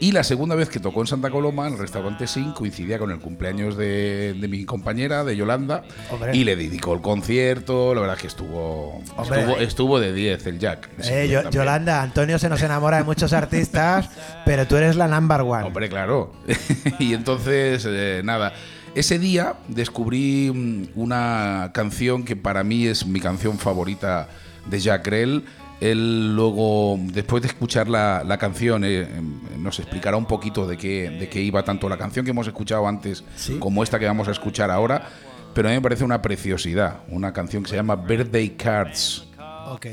[0.00, 3.10] Y la segunda vez que tocó en Santa Coloma, en el restaurante Sin, coincidía con
[3.10, 6.34] el cumpleaños de, de mi compañera, de Yolanda, Hombre.
[6.34, 7.94] y le dedicó el concierto.
[7.94, 10.88] La verdad es que estuvo, estuvo, estuvo de 10 el Jack.
[11.04, 11.50] Eh, Yo-.
[11.50, 14.08] Yolanda, Antonio se nos enamora de muchos artistas,
[14.46, 15.64] pero tú eres la number one.
[15.64, 16.32] Hombre, claro.
[16.98, 18.54] y entonces, eh, nada.
[18.94, 24.28] Ese día descubrí mm, una canción que para mí es mi canción favorita
[24.66, 25.44] de Jack Grell.
[25.80, 30.76] Él luego, después de escuchar la, la canción, eh, em, nos explicará un poquito de
[30.76, 33.58] qué, de qué iba tanto la canción que hemos escuchado antes Sí.
[33.58, 35.08] como esta que vamos a escuchar ahora.
[35.54, 39.26] Pero a mí me parece una preciosidad, una canción que se llama Birthday Cards.
[39.68, 39.86] Ok.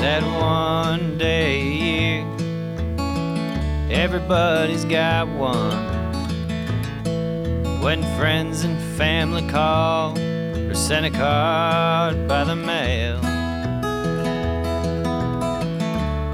[0.00, 2.26] that one day a year.
[3.90, 5.95] Everybody's got one.
[7.80, 13.20] When friends and family call or send a card by the mail.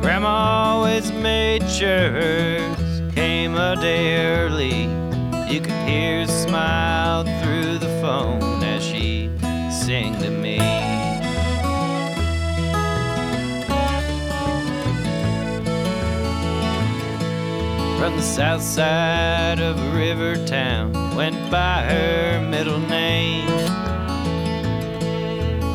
[0.00, 4.84] Grandma always made sure hers came a day early.
[5.52, 9.30] You could hear her smile through the phone as she
[9.70, 10.58] sang to me.
[18.02, 23.46] from the south side of a river town went by her middle name.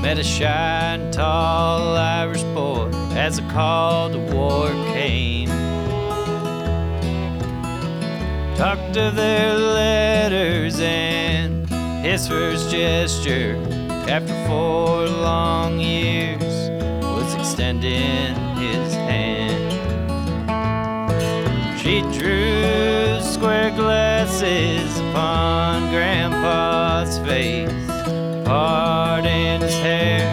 [0.02, 5.50] Met a shy and tall irish boy as the call to war came.
[8.56, 11.68] Talked of their letters and
[12.04, 13.56] his first gesture
[14.10, 16.42] after four long years
[17.02, 19.74] was extending his hand.
[21.80, 23.07] She drew
[23.38, 27.70] square glasses upon Grandpa's face,
[28.44, 30.26] parting his hair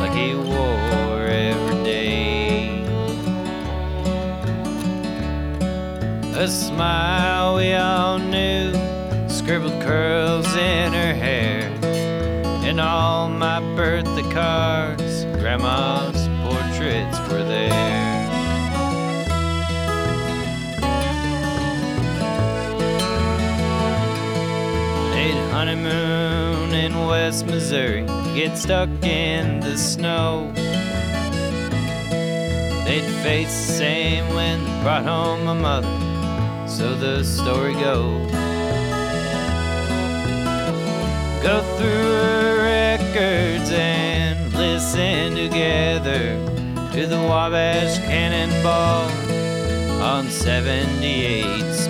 [0.00, 2.84] like he wore every day.
[6.34, 8.72] A smile we all knew,
[9.28, 11.70] scribbled curls in her hair,
[12.64, 16.13] and all my birthday cards, Grandma's
[25.64, 30.52] honeymoon in West Missouri, get stuck in the snow.
[32.84, 38.30] They'd face the same when they brought home my mother, so the story goes.
[41.42, 46.36] Go through records and listen together
[46.92, 49.08] to the Wabash Cannonball
[50.02, 51.83] on 78 speed.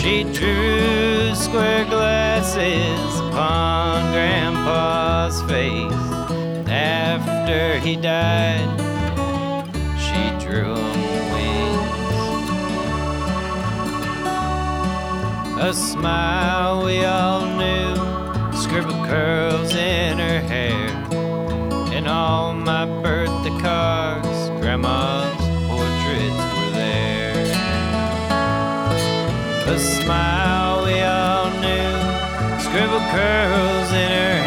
[0.00, 5.92] She drew square glasses upon Grandpa's face.
[6.70, 8.68] After he died,
[9.98, 11.88] she drew him wings.
[15.60, 17.96] A smile we all knew,
[18.56, 20.88] scribbled curls in her hair,
[21.92, 25.37] and all my birthday cards, Grandma's
[30.08, 31.92] smile we all knew,
[32.58, 34.37] scribbled curls in her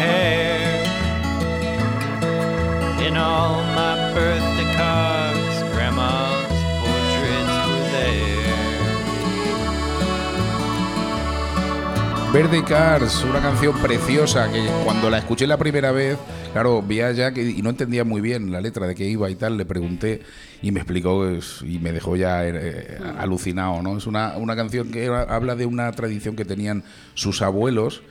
[12.32, 16.16] Verde Cars, una canción preciosa que cuando la escuché la primera vez,
[16.54, 19.34] claro, vi a Jack y no entendía muy bien la letra de qué iba y
[19.34, 20.22] tal, le pregunté
[20.62, 21.28] y me explicó
[21.62, 23.98] y me dejó ya eh, alucinado, ¿no?
[23.98, 28.02] Es una, una canción que habla de una tradición que tenían sus abuelos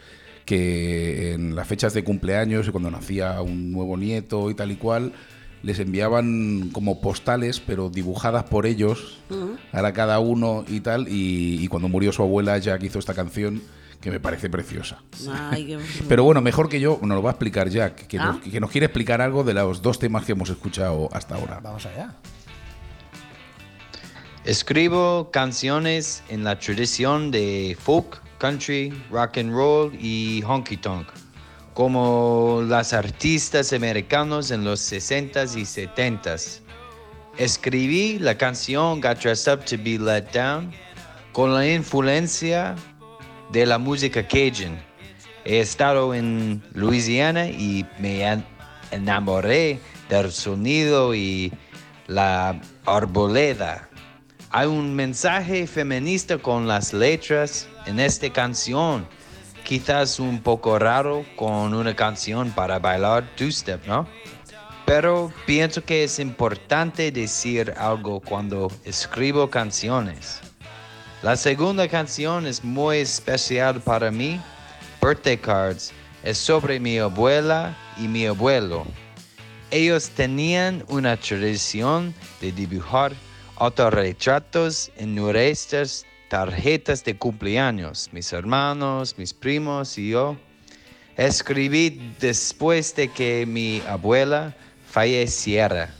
[0.45, 4.75] que en las fechas de cumpleaños y cuando nacía un nuevo nieto y tal y
[4.75, 5.13] cual,
[5.63, 9.17] les enviaban como postales, pero dibujadas por ellos,
[9.71, 13.63] a cada uno y tal, y, y cuando murió su abuela, Jack hizo esta canción
[14.01, 15.01] que me parece preciosa.
[15.51, 18.25] Ay, qué- Pero bueno, mejor que yo, nos lo va a explicar Jack, que, Ah.
[18.33, 21.59] nos, que nos quiere explicar algo de los dos temas que hemos escuchado hasta ahora.
[21.61, 22.15] Vamos allá.
[24.43, 31.07] Escribo canciones en la tradición de folk, country, rock and roll y honky tonk,
[31.75, 36.61] como las artistas americanos en los 60s y 70s.
[37.37, 40.71] Escribí la canción Got Dressed Up to Be Let Down
[41.33, 42.75] con la influencia
[43.51, 44.77] de la música Cajun.
[45.43, 48.45] He estado en Louisiana y me en-
[48.91, 51.51] enamoré del sonido y
[52.07, 53.89] la arboleda.
[54.51, 59.07] Hay un mensaje feminista con las letras en esta canción.
[59.63, 64.07] Quizás un poco raro con una canción para bailar two-step, ¿no?
[64.85, 70.41] Pero pienso que es importante decir algo cuando escribo canciones.
[71.23, 74.41] La segunda canción es muy especial para mí.
[74.99, 75.91] Birthday Cards
[76.23, 78.87] es sobre mi abuela y mi abuelo.
[79.69, 83.13] Ellos tenían una tradición de dibujar
[83.57, 88.09] autorretratos en nuestras tarjetas de cumpleaños.
[88.11, 90.35] Mis hermanos, mis primos y yo.
[91.17, 94.55] Escribí después de que mi abuela
[94.89, 95.93] falleciera.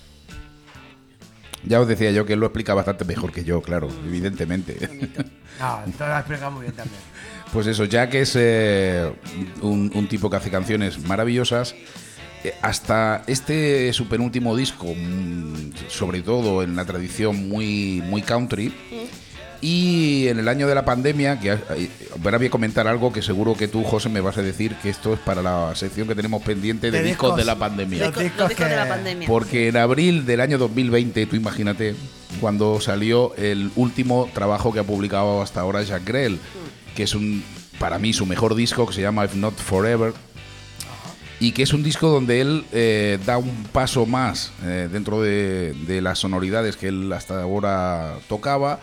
[1.63, 4.77] Ya os decía yo que él lo explica bastante mejor que yo, claro, evidentemente.
[5.59, 7.01] No, esto lo ha explicado muy bien también.
[7.51, 9.11] Pues eso, Jack es eh,
[9.61, 11.75] un, un tipo que hace canciones maravillosas.
[12.45, 18.73] Eh, Hasta este su penúltimo disco, mm, sobre todo en la tradición muy, muy country.
[19.63, 21.89] Y en el año de la pandemia, que eh,
[22.23, 24.89] ahora voy a comentar algo que seguro que tú, José, me vas a decir que
[24.89, 27.37] esto es para la sección que tenemos pendiente de, De discos, discos.
[27.37, 27.99] de la pandemia.
[28.07, 29.27] Los Los discos discos de la que- pandemia.
[29.27, 31.95] Porque en abril del año 2020, tú imagínate,
[32.39, 36.39] cuando salió el último trabajo que ha publicado hasta ahora Jack Grell,
[36.95, 37.43] que es un
[37.77, 40.13] para mí su mejor disco, que se llama If Not Forever,
[41.39, 45.73] y que es un disco donde él eh, da un paso más eh, dentro de,
[45.87, 48.79] de las sonoridades que él hasta ahora tocaba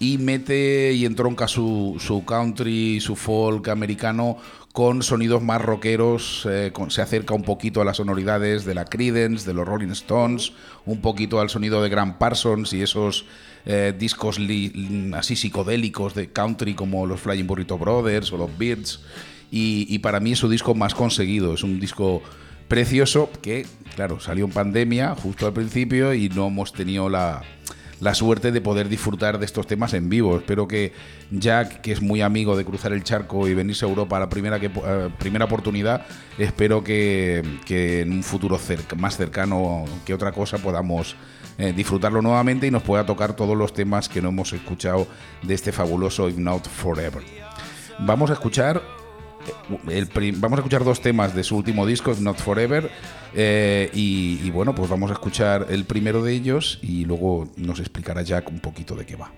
[0.00, 4.38] y mete y entronca su, su country, su folk americano
[4.72, 9.44] con sonidos más rockeros, eh, se acerca un poquito a las sonoridades de la Creedence,
[9.44, 10.52] de los Rolling Stones,
[10.86, 13.24] un poquito al sonido de Grant Parsons y esos
[13.66, 14.38] eh, discos
[15.14, 19.00] así psicodélicos de country como los Flying Burrito Brothers o los Beards
[19.50, 21.54] y para mí es su disco más conseguido.
[21.54, 22.22] Es un disco
[22.68, 27.42] precioso que, claro, salió en pandemia justo al principio y no hemos tenido la,
[28.00, 30.36] la suerte de poder disfrutar de estos temas en vivo.
[30.36, 30.92] Espero que
[31.30, 34.28] Jack, que es muy amigo de cruzar el charco y venirse a Europa a la
[34.28, 36.06] primera, que, eh, primera oportunidad,
[36.38, 38.58] espero que, en un futuro
[38.96, 41.16] más cercano que otra cosa podamos
[41.58, 45.06] eh, disfrutarlo nuevamente y nos pueda tocar todos los temas que no hemos escuchado
[45.42, 47.22] de este fabuloso If Not Forever.
[48.00, 48.97] Vamos a escuchar
[50.36, 52.90] vamos a escuchar dos temas de su último disco, Not Forever,
[53.34, 57.80] eh, y, y bueno, pues vamos a escuchar el primero de ellos y luego nos
[57.80, 59.30] explicará Jack un poquito de qué va.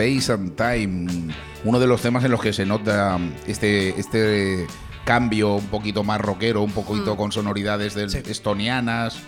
[0.00, 1.34] Space and Time,
[1.64, 4.66] uno de los temas en los que se nota este, este
[5.04, 9.18] cambio un poquito más rockero, un poquito con sonoridades del- estonianas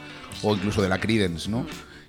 [0.43, 1.67] o incluso de la Creedence, ¿no?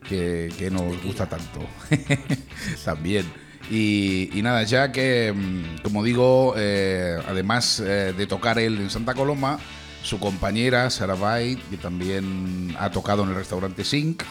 [0.08, 1.60] Que, que nos gusta tanto.
[2.86, 3.26] También.
[3.69, 8.89] Y, y nada, ya que, mm, como digo, eh, además eh, de tocar él en
[8.89, 9.60] Santa Coloma,
[10.04, 14.23] su compañera Sarah Bay, que también ha tocado en el restaurante Sink,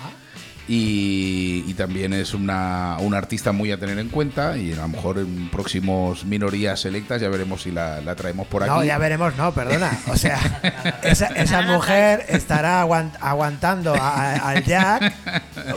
[0.68, 4.88] y, y también es una, una artista muy a tener en cuenta y a lo
[4.88, 8.70] mejor en próximos minorías selectas ya veremos si la, la traemos por aquí.
[8.70, 9.90] No, ya veremos, no, perdona.
[10.09, 10.38] O sea,
[11.03, 15.12] esa, esa mujer estará aguant- aguantando al Jack.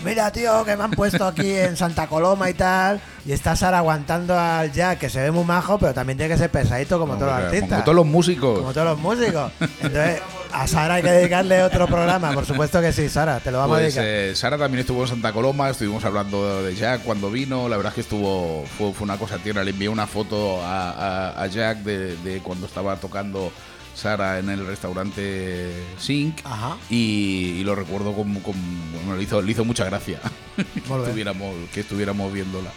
[0.04, 3.02] Mira, tío, que me han puesto aquí en Santa Coloma y tal.
[3.26, 6.38] Y está Sara aguantando al Jack, que se ve muy majo, pero también tiene que
[6.40, 7.70] ser pesadito como Como- todos los artistas.
[7.70, 8.60] como todos los músicos.
[8.60, 9.52] Como todos los músicos.
[9.82, 10.22] Entonces,
[10.62, 12.32] a Sara hay que dedicarle otro programa.
[12.34, 14.06] Por supuesto que sí, Sara, te lo vamos Pues a dedicar.
[14.32, 17.92] eh, Sara también estuvo en Santa Coloma, estuvimos hablando de Jack cuando vino, la verdad
[17.92, 21.48] es que estuvo fue, fue una cosa tierna, le envié una foto a, a- a
[21.48, 23.52] Jack de, de cuando estaba tocando
[23.94, 26.78] Sara en el restaurante Sink Ajá.
[26.90, 28.60] y, y lo recuerdo como, como-
[28.94, 30.20] bueno, le, hizo, le hizo mucha gracia
[30.56, 32.70] que estuviéramos, que estuviéramos viéndola.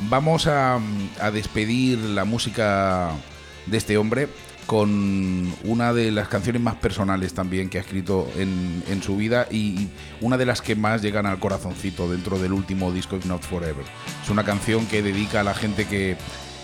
[0.00, 0.78] Vamos a,
[1.20, 3.10] a despedir la música
[3.66, 4.28] de este hombre
[4.68, 9.88] con una de las canciones más personales también que ha escrito en, su vida y
[10.20, 13.86] una de las que más llegan al corazoncito dentro del último disco If Not Forever.
[14.22, 16.18] Es una canción que dedica a la gente que,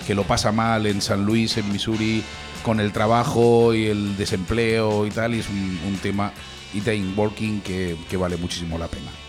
[0.07, 2.23] que lo pasa mal en San Luis, en Missouri,
[2.63, 6.31] con el trabajo y el desempleo y tal, y es un, un tema,
[6.75, 9.24] It Ain't Working, que, que vale muchísimo la pena.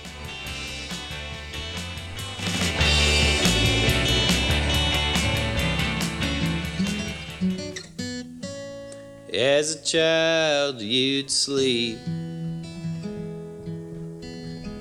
[9.36, 11.98] As a child, you'd sleep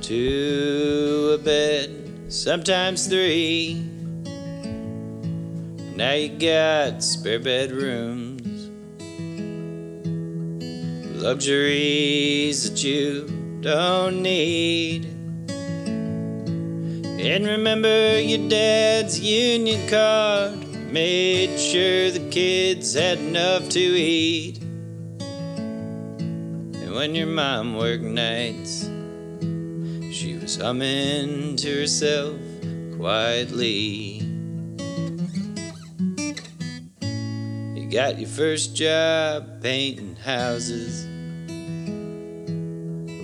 [0.02, 1.90] to a bed,
[2.28, 3.84] sometimes three.
[5.96, 8.70] Now you got spare bedrooms,
[11.20, 15.06] luxuries that you don't need.
[17.18, 20.63] And remember your dad's union card
[20.94, 24.62] made sure the kids had enough to eat.
[26.78, 28.88] And when your mom worked nights,
[30.14, 32.36] she was humming to herself
[32.96, 34.22] quietly.
[37.74, 41.06] You got your first job painting houses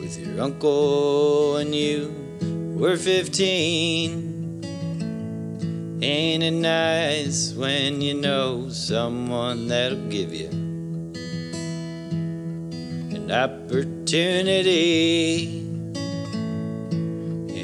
[0.00, 2.12] with your uncle and you
[2.76, 4.29] were 15.
[6.02, 10.48] Ain't it nice when you know someone that'll give you
[13.14, 14.38] an opportunity?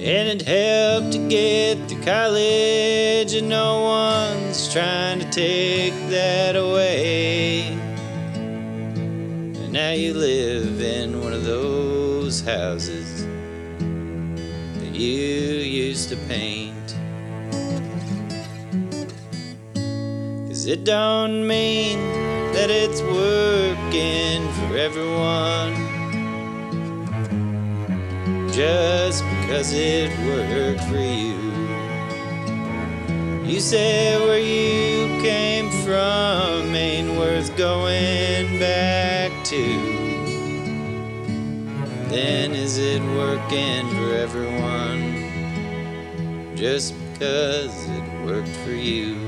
[0.05, 7.69] And it helped to get through college, and no one's trying to take that away.
[8.35, 13.25] And now you live in one of those houses
[13.79, 16.86] that you used to paint.
[20.69, 22.01] It don't mean
[22.53, 25.73] that it's working for everyone.
[28.51, 31.37] Just because it worked for you.
[33.45, 39.63] You say where you came from ain't worth going back to.
[42.09, 45.23] Then is it working for everyone?
[46.57, 49.26] Just because it worked for you.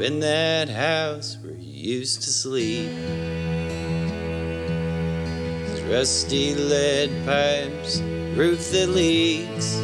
[0.00, 2.90] In that house where you used to sleep,
[5.66, 8.00] there's rusty lead pipes,
[8.34, 9.76] roof that leaks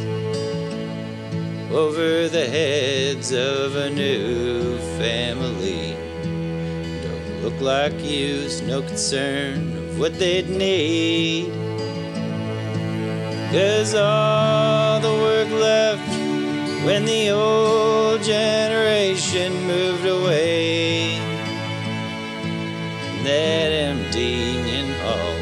[1.71, 5.95] over the heads of a new family.
[7.03, 11.53] Don't look like you's no concern of what they'd need.
[13.51, 14.76] Cause all
[16.87, 21.19] when the old generation moved away.
[23.25, 25.35] That empty Union Hall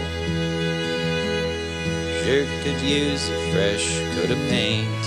[2.24, 5.04] sure could use a fresh coat of paint.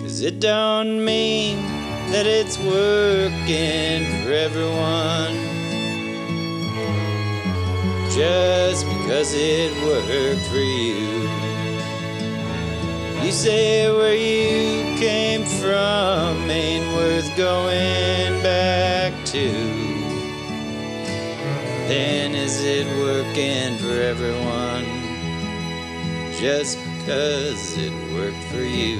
[0.00, 1.58] Cause it don't mean
[2.12, 5.36] that it's working for everyone.
[8.10, 11.49] Just because it worked for you.
[13.30, 19.46] You say where you came from ain't worth going back to.
[21.86, 24.84] Then is it working for everyone?
[26.40, 28.98] Just because it worked for you.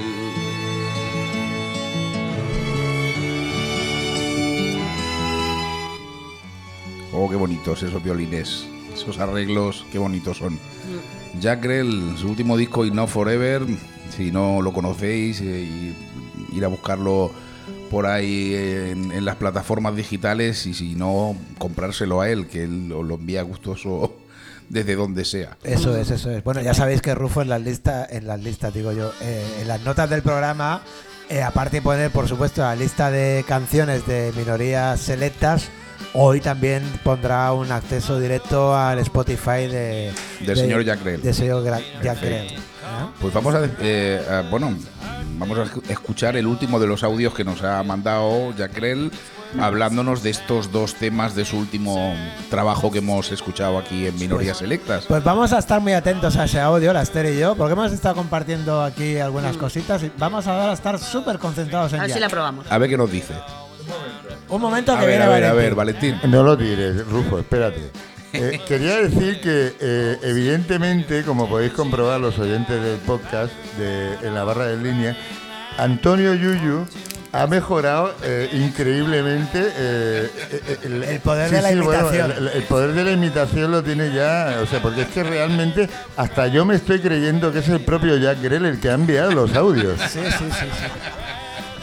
[7.11, 10.57] Oh, qué bonitos esos violines, esos arreglos, qué bonitos son.
[11.37, 13.65] Jack Grell, su último disco, Not Forever,
[14.15, 15.93] si no lo conocéis, eh,
[16.51, 17.31] ir a buscarlo
[17.89, 22.87] por ahí en, en las plataformas digitales y si no, comprárselo a él, que él
[22.87, 24.15] lo, lo envía gustoso
[24.69, 25.57] desde donde sea.
[25.63, 26.43] Eso es, eso es.
[26.43, 29.67] Bueno, ya sabéis que Rufo en las listas, en las listas, digo yo, eh, en
[29.67, 30.81] las notas del programa,
[31.29, 35.69] eh, aparte de poner, por supuesto, la lista de canciones de minorías selectas,
[36.13, 41.21] hoy también pondrá un acceso directo al Spotify de, Del señor Jack Grell.
[41.21, 42.25] Del señor Gra- Jack Perfecto.
[42.25, 42.47] Grell.
[42.53, 42.57] ¿eh?
[43.19, 44.73] Pues vamos a, eh, a- bueno,
[45.37, 49.11] vamos a escu- escuchar el último de los audios que nos ha mandado Jack Grell,
[49.59, 52.15] hablándonos de estos dos temas de su último
[52.49, 55.05] trabajo que hemos escuchado aquí en Minorías Selectas.
[55.07, 57.91] Pues vamos a estar muy atentos a ese audio, la Esther y yo, porque hemos
[57.91, 62.11] estado compartiendo aquí algunas cositas y vamos a ahora estar súper concentrados en A ver
[62.13, 62.65] si la probamos.
[62.69, 63.33] A ver qué nos dice.
[63.33, 64.30] Un momento
[64.95, 66.19] A que ver, viene a ver, a ver, Valentín.
[66.27, 67.79] No lo tires, Rufo, espérate.
[68.33, 74.33] Eh, quería decir que, eh, evidentemente, como podéis comprobar los oyentes del podcast de, en
[74.33, 75.17] la barra de línea,
[75.77, 76.85] Antonio Yuyu
[77.33, 79.59] ha mejorado eh, increíblemente
[80.83, 82.31] El poder de la imitación.
[82.31, 85.89] el, el poder de la imitación lo tiene ya, o sea, porque es que realmente
[86.15, 89.31] hasta yo me estoy creyendo que es el propio Jack Grell el que ha enviado
[89.31, 89.99] los audios.
[90.09, 91.20] Sí, sí, sí, sí.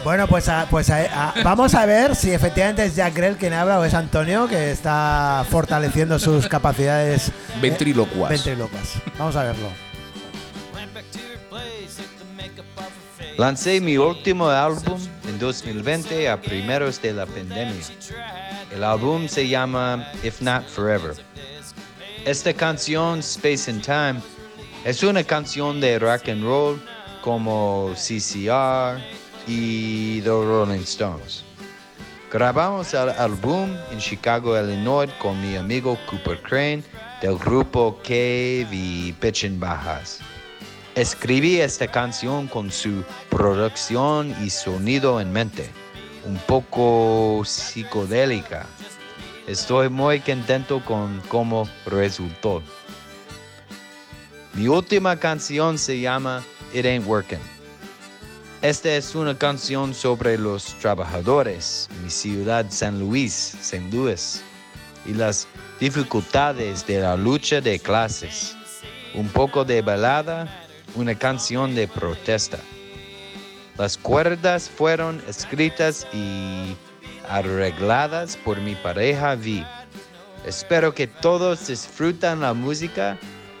[0.03, 3.53] Bueno, pues, a- pues a- a- vamos a ver si efectivamente es Jack Grell quien
[3.53, 7.31] habla o es Antonio que está fortaleciendo sus capacidades eh,
[7.61, 8.29] Ventrílocuas.
[8.29, 8.93] ventrílocas.
[9.17, 9.67] Vamos a verlo.
[13.37, 17.73] Lancé mi último álbum en 2020 a primeros de la pandemia.
[18.73, 21.13] El álbum se llama If Not Forever.
[22.25, 24.21] Esta canción, Space and Time,
[24.83, 26.81] es una canción de rock and roll
[27.21, 28.99] como CCR
[29.49, 31.43] y The Rolling Stones.
[32.31, 36.83] Grabamos el álbum en Chicago, Illinois con mi amigo Cooper Crane
[37.19, 40.19] del grupo Cave y Pitchin' Bajas.
[40.93, 45.67] Escribí esta canción con su producción y sonido en mente,
[46.25, 48.67] un poco psicodélica.
[49.47, 52.61] Estoy muy contento con cómo resultó.
[54.53, 57.58] Mi última canción se llama It Ain't Working.
[58.61, 64.43] Esta es una canción sobre los trabajadores mi ciudad San Luis, San Luis,
[65.05, 65.47] y las
[65.79, 68.57] dificultades de la lucha de clases.
[69.13, 70.45] Un poco de balada,
[70.95, 72.59] una canción de protesta.
[73.77, 76.75] Las cuerdas fueron escritas y
[77.29, 79.65] arregladas por mi pareja Vi.
[80.45, 83.17] Espero que todos disfrutan la música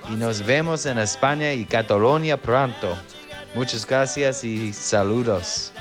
[0.09, 2.97] y nos vemos en España y Cataluña pronto.
[3.55, 5.71] Muchas gracias y saludos.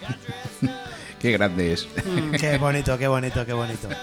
[1.20, 1.86] Qué grande es.
[2.38, 3.88] Qué bonito, qué bonito, qué bonito.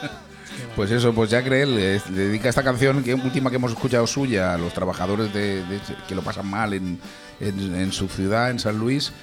[0.75, 4.53] Pues eso, pues Jack Grell le dedica esta canción, que última que hemos escuchado suya,
[4.53, 6.99] a los trabajadores de, de- que lo pasan mal en,
[7.39, 9.13] en- en su ciudad, en San Luis.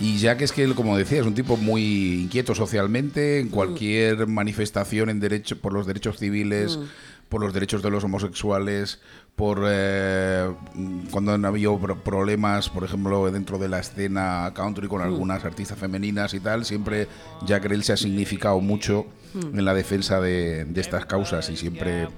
[0.00, 4.26] Y Jack es que, él, como decía, es un tipo muy inquieto socialmente, en cualquier
[4.26, 6.78] manifestación en derecho, por los derechos civiles,
[7.28, 9.00] por los derechos de los homosexuales,
[9.36, 10.50] por eh,
[11.10, 15.78] cuando han habido pro- problemas, por ejemplo, dentro de la escena country con algunas artistas
[15.78, 17.06] femeninas y tal, siempre
[17.46, 22.08] Jack Grell se ha significado mucho en la defensa de, de estas causas y siempre,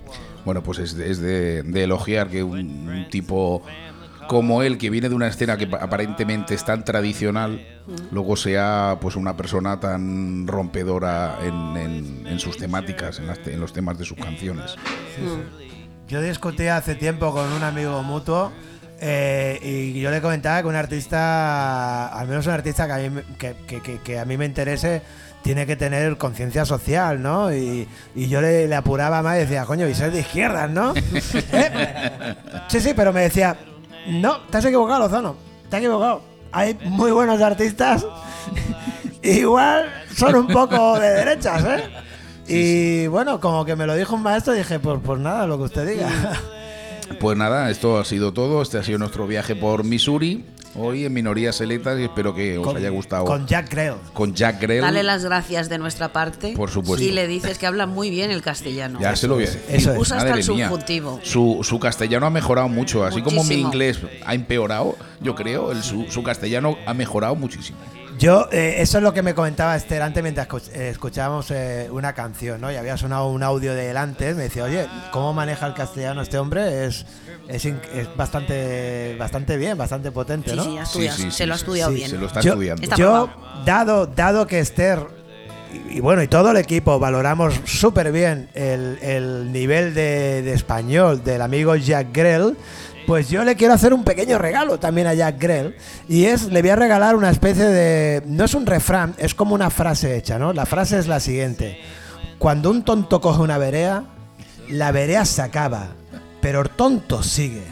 [0.45, 3.65] bueno, pues es de, es de- de elogiar que un, un tipo
[4.29, 7.67] como él, que viene de una escena que pa- aparentemente es tan tradicional,
[8.13, 13.59] luego sea pues una persona tan rompedora en, en- en sus temáticas, en, las en
[13.59, 14.77] los temas de sus canciones.
[16.09, 18.51] Yo discutí hace tiempo con un amigo mutuo
[19.01, 23.11] eh, y yo le comentaba que un artista, al menos un artista que a mí,
[23.11, 25.03] me- que, que- que- que a mí me interese,
[25.43, 27.53] tiene que tener conciencia social, ¿no?
[27.55, 30.95] Y, y yo le, le apuraba más y decía, coño, y ser de izquierdas, ¿no?
[31.53, 32.35] ¿Eh?
[32.69, 33.57] Sí, sí, pero me decía,
[34.09, 35.37] no, te has equivocado, Lozano,
[35.71, 36.23] te has equivocado.
[36.51, 38.05] Hay muy buenos artistas,
[39.23, 39.87] igual
[40.17, 41.85] son un poco de derechas, ¿eh?
[42.49, 45.65] Y bueno, como que me lo dijo un maestro, dije, pues, pues nada, lo que
[45.65, 46.09] usted diga.
[47.21, 48.61] Pues nada, esto ha sido todo.
[48.61, 50.45] Este ha sido nuestro viaje por Missouri,
[50.75, 53.25] hoy en minorías selectas y espero que os haya gustado.
[53.25, 53.95] Con Jack Grell.
[54.13, 54.83] Con Jack Grell.
[54.83, 56.53] Dale las gracias de nuestra parte.
[56.55, 57.05] Por supuesto.
[57.05, 58.99] Y le dices que habla muy bien el castellano.
[59.01, 59.63] Ya se lo voy a decir.
[59.69, 59.99] Eso es.
[59.99, 61.21] Usa hasta el subjuntivo.
[61.23, 65.83] Su, su castellano ha mejorado mucho, así como mi inglés ha empeorado, yo creo, el,
[65.83, 67.79] su, su castellano ha mejorado muchísimo.
[68.19, 72.15] Yo, eh, eso es lo que me comentaba Esther antes mientras eh, escuchábamos eh, una
[72.15, 72.73] canción, ¿no?
[72.73, 74.35] Y había sonado un audio de él antes.
[74.35, 76.87] Me decía, oye, ¿cómo maneja el castellano este hombre?
[76.87, 77.07] Es,
[77.47, 80.65] es, es bastante, bastante bien, bastante potente, ¿no?
[80.85, 80.99] sí,
[81.31, 82.11] se lo ha estudiado sí, bien.
[82.11, 82.83] Se lo está yo, estudiando.
[82.83, 83.31] Está yo,
[83.65, 84.99] dado, dado que Esther
[85.73, 90.53] y, y bueno, y todo el equipo valoramos súper bien el, el nivel de, de
[90.55, 92.57] español del amigo Jack Grell,
[93.09, 95.75] pues yo le quiero hacer un pequeño regalo también a Jack Grell.
[96.11, 98.23] Y es, le voy a regalar una especie de.
[98.27, 100.53] No es un refrán, es como una frase hecha, ¿no?
[100.53, 101.81] La frase es la siguiente:
[102.39, 104.05] Cuando un tonto coge una verea,
[104.69, 105.87] la verea se acaba,
[106.43, 107.63] pero el tonto sigue.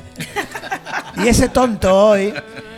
[1.22, 2.32] Y ese tonto hoy,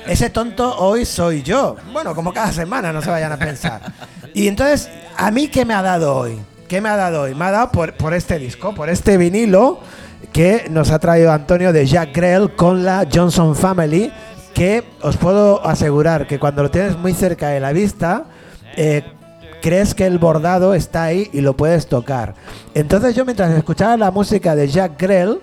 [0.08, 1.76] ese tonto hoy soy yo.
[1.92, 3.82] Bueno, como cada semana, no se vayan a pensar.
[4.34, 6.36] Y entonces, ¿a mí qué me ha dado hoy?
[6.66, 7.36] ¿Qué me ha dado hoy?
[7.36, 9.80] Me ha dado por, por este disco, por este vinilo
[10.32, 14.12] que nos ha traído Antonio de Jack Grell con la Johnson Family,
[14.54, 18.24] que os puedo asegurar que cuando lo tienes muy cerca de la vista,
[18.76, 19.04] eh,
[19.62, 22.34] crees que el bordado está ahí y lo puedes tocar.
[22.74, 25.40] Entonces yo mientras escuchaba la música de Jack Grell,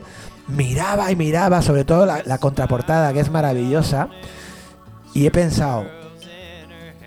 [0.48, 4.10] miraba y miraba, sobre todo la, la contraportada, que es maravillosa,
[5.14, 5.86] y he pensado,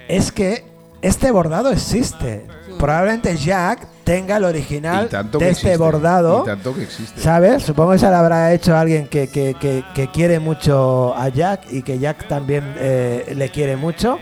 [0.09, 0.65] es que
[1.03, 2.47] este bordado existe.
[2.79, 6.43] Probablemente Jack tenga el original de que este bordado.
[6.43, 7.21] y tanto que existe.
[7.21, 7.63] ¿Sabes?
[7.63, 11.71] Supongo que se lo habrá hecho alguien que, que- que- que quiere mucho a Jack
[11.71, 14.19] y que Jack también eh, le quiere mucho.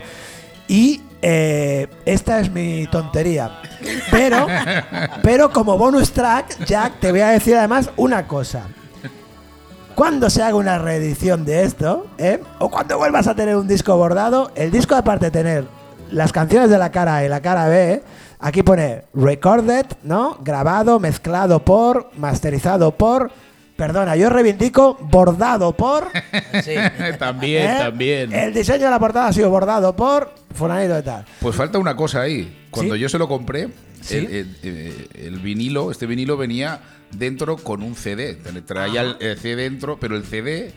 [0.67, 3.59] Y eh, esta es mi tontería.
[4.11, 4.45] Pero,
[5.23, 8.63] pero como bonus track, Jack, te voy a decir además una cosa.
[9.95, 12.39] Cuando se haga una reedición de esto, ¿eh?
[12.59, 15.65] o cuando vuelvas a tener un disco bordado, el disco aparte de tener
[16.11, 18.03] las canciones de la cara A y la cara B,
[18.39, 20.37] aquí pone recorded, ¿no?
[20.43, 23.31] Grabado, mezclado por, masterizado por.
[23.75, 26.07] Perdona, yo reivindico bordado por.
[26.63, 26.73] Sí.
[27.19, 27.75] también, ¿eh?
[27.77, 28.33] también.
[28.33, 31.25] El diseño de la portada ha sido bordado por Fulanito de tal.
[31.39, 32.67] Pues falta una cosa ahí.
[32.71, 33.01] Cuando ¿Sí?
[33.01, 33.69] yo se lo compré,
[34.01, 34.17] ¿Sí?
[34.17, 36.79] el, el- el- el vinilo, este vinilo venía
[37.11, 38.35] dentro con un CD.
[38.65, 40.73] Traía el, el CD dentro, pero el CD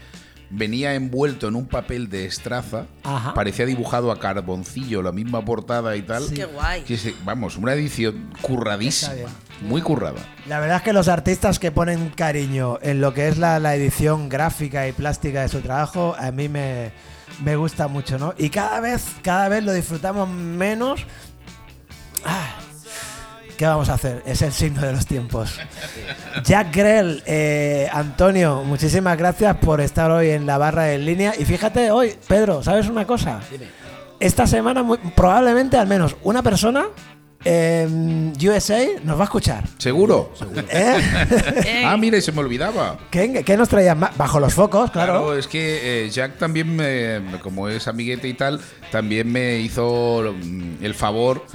[0.51, 2.87] venía envuelto en un papel de estraza.
[3.05, 3.35] Ajá.
[3.35, 6.25] Parecía dibujado a carboncillo, la misma portada y tal.
[6.35, 6.85] Qué guay.
[7.25, 9.31] Vamos, una edición curradísima.
[9.63, 10.21] Muy currada.
[10.47, 13.75] La verdad es que los artistas que ponen cariño en lo que es la, la
[13.75, 16.93] edición gráfica y plástica de su trabajo, a mí me,
[17.45, 18.35] me gusta mucho, ¿no?
[18.39, 21.05] Y cada vez, cada vez lo disfrutamos menos.
[22.25, 22.49] Ah,
[23.61, 24.23] ¿Qué vamos a hacer?
[24.25, 25.61] Es el signo de los tiempos.
[26.45, 31.35] Jack Grell, eh, Antonio, muchísimas gracias por estar hoy en la barra en línea.
[31.39, 33.41] Y fíjate, hoy, Pedro, ¿sabes una cosa?
[34.19, 36.87] Esta semana muy- probablemente al menos una persona
[37.45, 39.65] en USA nos va a escuchar.
[39.79, 40.33] ¿Seguro?
[40.71, 41.01] ¿Eh?
[41.65, 42.99] Eh, Ah, mire, se me olvidaba.
[43.11, 44.17] ¿Qué, qué nos traían más?
[44.17, 45.13] Bajo los focos, claro.
[45.13, 48.61] Claro, es que eh, Jack también, me- como es amiguete y tal,
[48.93, 51.47] también me hizo mm, el favor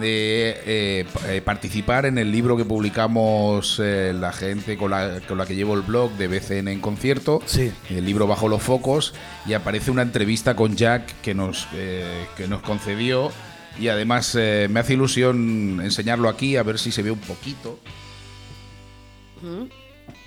[0.00, 5.20] de eh, pa- eh, participar en el libro que publicamos eh, la gente con la,
[5.26, 7.72] con la que llevo el blog de BCN en concierto, Sí.
[7.90, 9.14] el libro Bajo los Focos,
[9.46, 13.30] y aparece una entrevista con Jack que nos, eh, que nos concedió.
[13.78, 17.78] Y además eh, me hace ilusión enseñarlo aquí, a ver si se ve un poquito.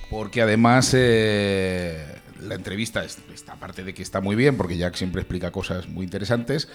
[0.10, 4.96] Porque además eh, la entrevista, es- esta parte de que está muy bien, porque Jack
[4.96, 6.68] siempre explica cosas muy interesantes,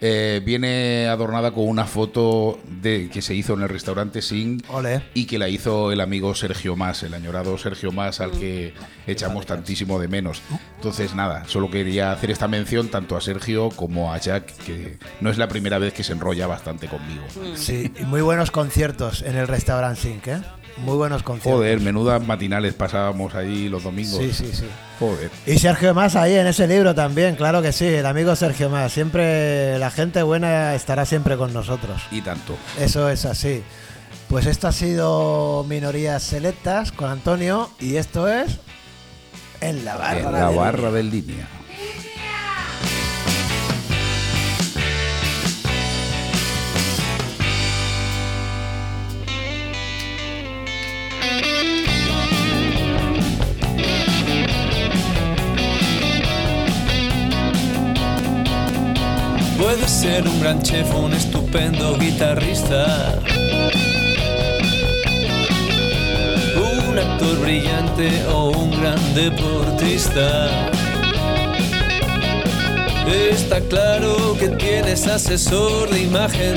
[0.00, 5.02] eh, viene adornada con una foto de que se hizo en el restaurante Sing Ole.
[5.14, 8.74] y que la hizo el amigo Sergio Más, el añorado Sergio Más, al que
[9.06, 10.42] echamos tantísimo de menos.
[10.76, 15.30] Entonces, nada, solo quería hacer esta mención tanto a Sergio como a Jack, que no
[15.30, 17.22] es la primera vez que se enrolla bastante conmigo.
[17.54, 20.40] Sí, y muy buenos conciertos en el restaurante Sink, ¿eh?
[20.78, 21.52] Muy buenos conciertos.
[21.60, 24.18] Joder, menudas matinales pasábamos ahí los domingos.
[24.18, 24.64] Sí, sí, sí.
[24.98, 25.30] Joder.
[25.46, 28.92] Y Sergio Más ahí en ese libro también, claro que sí, el amigo Sergio Más.
[28.92, 32.02] Siempre, la gente buena estará siempre con nosotros.
[32.10, 32.56] Y tanto.
[32.80, 33.62] Eso es así.
[34.28, 38.58] Pues esto ha sido Minorías Selectas con Antonio y esto es
[39.60, 40.18] En la barra.
[40.20, 41.46] En la de- barra del línea.
[59.74, 63.18] Puede ser un gran chef o un estupendo guitarrista.
[66.90, 70.68] Un actor brillante o un gran deportista.
[73.30, 76.54] Está claro que tienes asesor de imagen.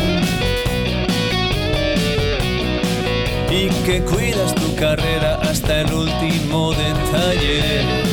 [3.50, 8.05] Y que cuidas tu carrera hasta el último detalle.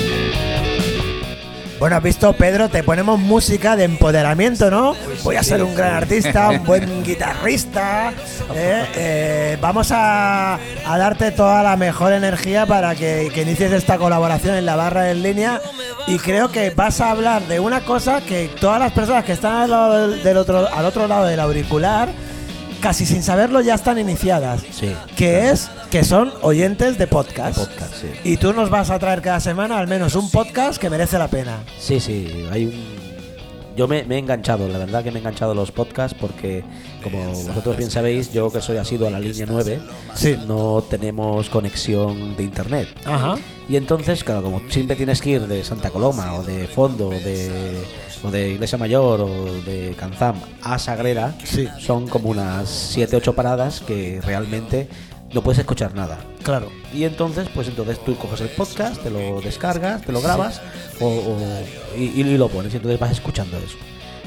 [1.83, 4.95] Bueno, has visto, Pedro, te ponemos música de empoderamiento, ¿no?
[5.25, 8.13] Voy a ser un gran artista, un buen guitarrista.
[8.55, 8.87] ¿eh?
[8.95, 14.55] Eh, vamos a, a darte toda la mejor energía para que, que inicies esta colaboración
[14.55, 15.61] en la barra en línea.
[16.07, 19.63] Y creo que vas a hablar de una cosa que todas las personas que están
[19.63, 22.11] al, lado del, del otro, al otro lado del auricular,
[22.83, 24.61] casi sin saberlo, ya están iniciadas.
[24.73, 24.93] Sí.
[25.17, 27.57] Que es que son oyentes de podcast.
[27.59, 28.09] De podcast, sí.
[28.25, 31.29] Y tú nos vas a traer cada semana al menos un podcast que merece la
[31.29, 31.61] pena.
[31.79, 33.03] Sí, sí, hay un...
[33.75, 36.63] Yo me, me he enganchado, la verdad que me he enganchado a los podcasts porque,
[37.03, 39.81] como vosotros bien sabéis, yo que soy asiduo a la línea 9,
[40.15, 40.37] Sí.
[40.47, 42.89] no tenemos conexión de internet.
[43.07, 43.37] Ajá.
[43.71, 47.13] Y entonces, claro, como siempre tienes que ir de Santa Coloma o de Fondo o
[47.13, 47.83] de,
[48.25, 51.69] o de Iglesia Mayor o de Canzam a Sagrera, Sí.
[51.81, 54.89] son como unas 7-8 paradas que realmente
[55.33, 56.19] no puedes escuchar nada.
[56.43, 56.71] Claro.
[56.93, 60.61] Y entonces, pues entonces tú coges el podcast, te lo descargas, te lo grabas
[61.01, 61.39] o, o-
[61.99, 63.77] y, y lo pones y entonces vas escuchando eso.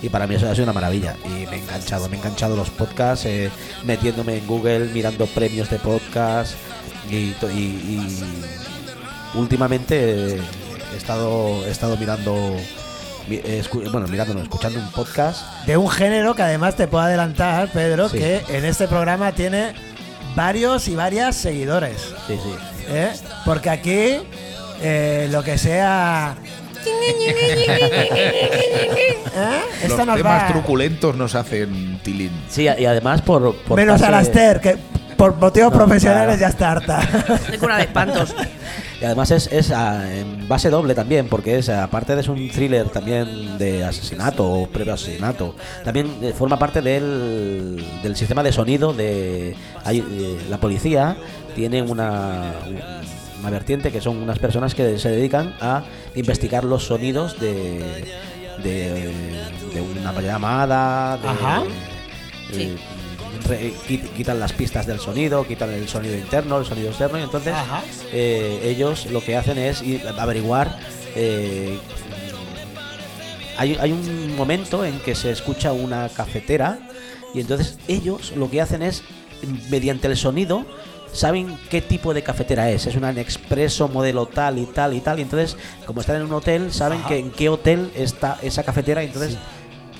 [0.02, 1.16] Y para mí eso ha sido una maravilla.
[1.26, 3.50] Y me he enganchado, me he enganchado los podcasts, eh,
[3.86, 6.54] metiéndome en Google, mirando premios de podcast
[7.10, 8.08] y, y- y
[9.36, 12.85] últimamente he estado, he estado mirando, mi-
[13.30, 15.66] escu- bueno, mirando, no, escuchando un podcast.
[15.66, 18.18] De un género que además te puedo adelantar, Pedro, Sí.
[18.20, 19.74] que en este programa tiene
[20.36, 22.14] varios y varias seguidores.
[22.28, 22.56] Sí, sí.
[22.90, 23.10] ¿eh?
[23.46, 24.18] Porque aquí
[24.82, 26.36] eh, lo que sea.
[29.38, 29.62] ¿Eh?
[29.84, 30.48] Esto Los nos temas va.
[30.48, 32.32] truculentos nos hacen tilín.
[32.50, 33.56] Sí, y además por...
[33.64, 34.78] por Menos a Alastair, que
[35.18, 36.42] por motivos No, profesionales claro.
[36.42, 37.40] ya está harta.
[37.50, 38.36] De cura de espantos.
[39.06, 42.50] Y además es, es ah, en base doble también, porque es aparte de es un
[42.50, 45.54] thriller también de asesinato o previo asesinato,
[45.84, 51.18] también eh, forma parte del, del sistema de sonido de hay, eh, la policía
[51.56, 52.54] tiene una,
[53.40, 55.84] una vertiente que son unas personas que se dedican a
[56.16, 58.06] investigar los sonidos de,
[58.64, 59.14] de,
[59.72, 61.64] de una llamada, de, Ajá.
[64.16, 67.54] Quitan las pistas del sonido, quitan el sonido interno, el sonido externo, y entonces
[68.12, 70.80] eh, ellos lo que hacen es ir averiguar.
[71.16, 71.80] eh,
[73.58, 76.80] hay, hay un momento en que se escucha una cafetera
[77.36, 79.04] y entonces ellos lo que hacen es,
[79.70, 80.66] mediante el sonido,
[81.12, 82.86] saben qué tipo de cafetera es.
[82.86, 85.20] Es una Nespresso modelo tal y tal y tal.
[85.20, 89.04] Y entonces, como están en un hotel, saben que en qué hotel está esa cafetera.
[89.04, 89.38] Y entonces,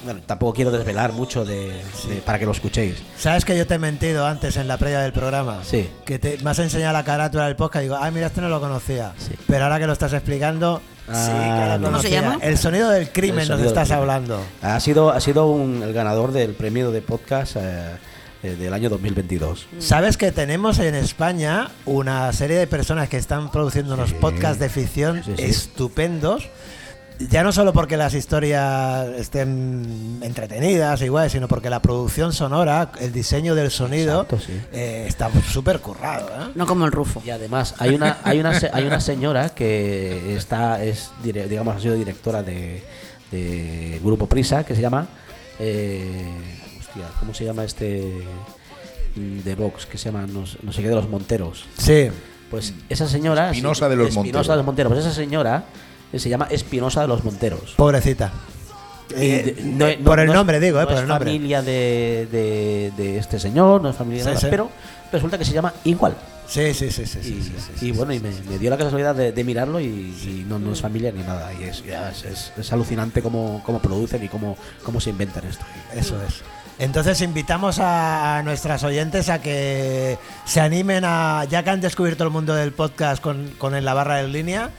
[0.06, 1.70] bueno, tampoco quiero desvelar mucho de,
[2.08, 2.96] de- para que lo escuchéis.
[3.18, 5.60] ¿Sabes que yo te he mentido antes en la previa del programa?
[5.64, 5.90] Sí.
[6.06, 8.48] Que te, me has enseñado la carátula del podcast y digo, ay, mira, este no
[8.50, 9.14] lo conocía.
[9.18, 9.34] Sí.
[9.48, 12.22] Pero ahora que lo estás explicando, sí que Ah, lo ¿Cómo se conocía.
[12.22, 12.38] llama?
[12.44, 14.00] El sonido del crimen El nos sonido del estás crimen.
[14.02, 14.40] hablando.
[14.62, 17.96] Ha sido, ha sido un- el ganador del premio de podcast eh,
[18.44, 19.66] eh, del año 2022.
[19.80, 24.16] ¿Sabes que tenemos en España una serie de personas que están produciendo unos Sí.
[24.22, 25.44] podcasts de ficción Sí, sí.
[25.44, 26.48] estupendos?
[27.30, 33.14] Ya no solo porque las historias estén entretenidas, igual, sino porque la producción sonora, el
[33.14, 34.60] diseño del sonido, Exacto, sí.
[34.74, 36.28] eh, está súper currado.
[36.28, 36.52] ¿eh?
[36.56, 37.22] No como el Rufo.
[37.26, 41.76] Y además hay una hay una se- hay una señora que está es dire- digamos
[41.78, 42.84] ha sido directora de,
[43.32, 45.08] de grupo Prisa que se llama
[45.60, 46.28] eh,
[46.80, 48.12] hostia, ¿cómo se llama este
[49.16, 51.66] de Vox que se llama no, sé- no sé qué de los Monteros?
[51.78, 52.10] Sí.
[52.52, 54.48] Pues esa señora Espinosa de los Espinosa Monteros.
[54.48, 55.64] de los Monteros, pues esa señora
[56.16, 57.74] eh, se llama Espinosa de los Monteros.
[57.76, 58.32] Pobrecita.
[59.16, 61.08] Eh, de- no- no- por el no es- nombre, digo, eh, no por es el
[61.08, 61.30] nombre.
[61.32, 64.48] familia de, de, de este señor, no es familia de nada, sí.
[64.50, 64.70] pero
[65.12, 66.16] resulta que se llama igual.
[66.48, 67.20] Sí, sí, sí, sí.
[67.20, 70.60] y, sí, bueno, y me, me dio la casualidad de, de mirarlo y, y no,
[70.60, 71.52] no es familia ni nada.
[71.54, 75.66] Y es, es, es- es alucinante cómo, cómo producen y cómo, cómo se inventan esto.
[75.96, 76.42] Eso es.
[76.78, 82.32] Entonces invitamos a nuestras oyentes a que se animen a, ya que han descubierto el
[82.32, 84.72] mundo del podcast con, con en la barra en línea,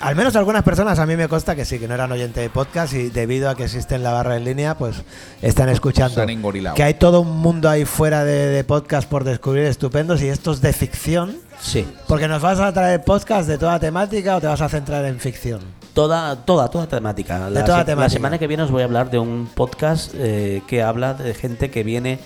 [0.00, 2.50] al menos algunas personas a mí me consta que sí, que no eran oyentes de
[2.50, 5.02] podcast y debido a que existe en la barra en línea, pues
[5.42, 6.14] están escuchando.
[6.14, 6.76] Se han engorilado.
[6.76, 10.60] Que hay todo un mundo ahí fuera de, de podcast por descubrir estupendos y estos
[10.60, 11.36] de ficción.
[11.60, 15.04] Sí, Porque nos vas a traer podcast de toda temática o te vas a centrar
[15.04, 15.60] en ficción.
[15.92, 17.50] toda, toda, toda temática.
[17.50, 18.10] La, toda se- la temática.
[18.10, 21.70] semana que viene os voy a hablar de un podcast eh, que habla de gente
[21.72, 22.20] que viene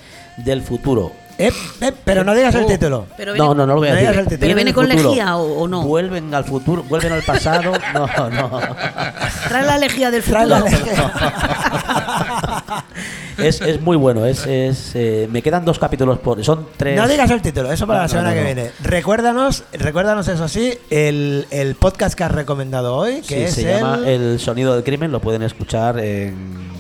[0.44, 1.12] del futuro.
[1.48, 2.66] Eh, eh, pero no digas el Oh.
[2.66, 3.06] título.
[3.16, 4.08] Pero No, no, no lo voy a No decir.
[4.10, 4.40] digas el título.
[4.40, 5.82] ¿Pero viene con lejía o- o no?
[5.82, 7.72] Vuelven al futuro, vuelven al pasado.
[7.94, 8.60] No, no.
[9.48, 10.64] Trae la lejía del Trae futuro.
[10.64, 11.12] la lejía.
[13.38, 14.24] es, es muy bueno.
[14.26, 16.42] Es, es, eh, me quedan dos capítulos por.
[16.44, 16.96] Son tres.
[16.96, 18.54] No digas el título, eso para No, la semana no, no, que no.
[18.54, 18.70] viene.
[18.82, 23.72] Recuérdanos, recuérdanos eso sí, el, el podcast que has recomendado hoy, que Sí, es se
[23.72, 25.10] el, llama El sonido del crimen.
[25.12, 26.70] Lo pueden escuchar en,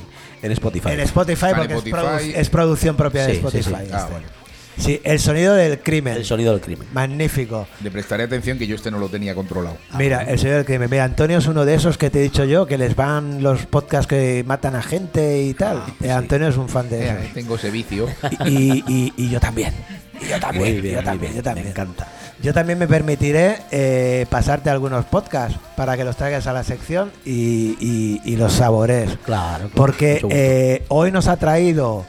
[0.42, 0.90] en Spotify.
[0.90, 1.96] en Spotify, porque es, Spotify.
[1.96, 3.58] produ- es producción propia de Sí, sí, sí.
[3.58, 3.90] Spotify.
[3.92, 4.41] Ah, este.
[4.78, 6.14] Sí, el sonido del crimen.
[6.16, 6.88] El sonido del crimen.
[6.92, 7.66] Magnífico.
[7.82, 9.76] Le prestaré atención que yo este no lo tenía controlado.
[9.98, 10.88] Mira, el sonido del crimen.
[10.90, 13.66] Mira, Antonio es uno de esos que te he dicho yo, que les van los
[13.66, 15.82] podcasts que matan a gente y tal.
[16.02, 17.30] Eh, Antonio es un fan de Eh, eso.
[17.34, 18.08] tengo ese vicio.
[18.46, 19.72] Y, y- y yo también.
[20.20, 20.64] Y yo también.
[20.72, 21.34] Muy bien, yo también, bien.
[21.36, 21.64] yo también.
[21.66, 22.08] Me encanta.
[22.42, 27.12] Yo también me permitiré eh, pasarte algunos podcasts para que los traigas a la sección
[27.24, 29.16] y, y- y los saborees.
[29.24, 29.70] Claro.
[29.74, 32.04] Porque eh, hoy nos ha traído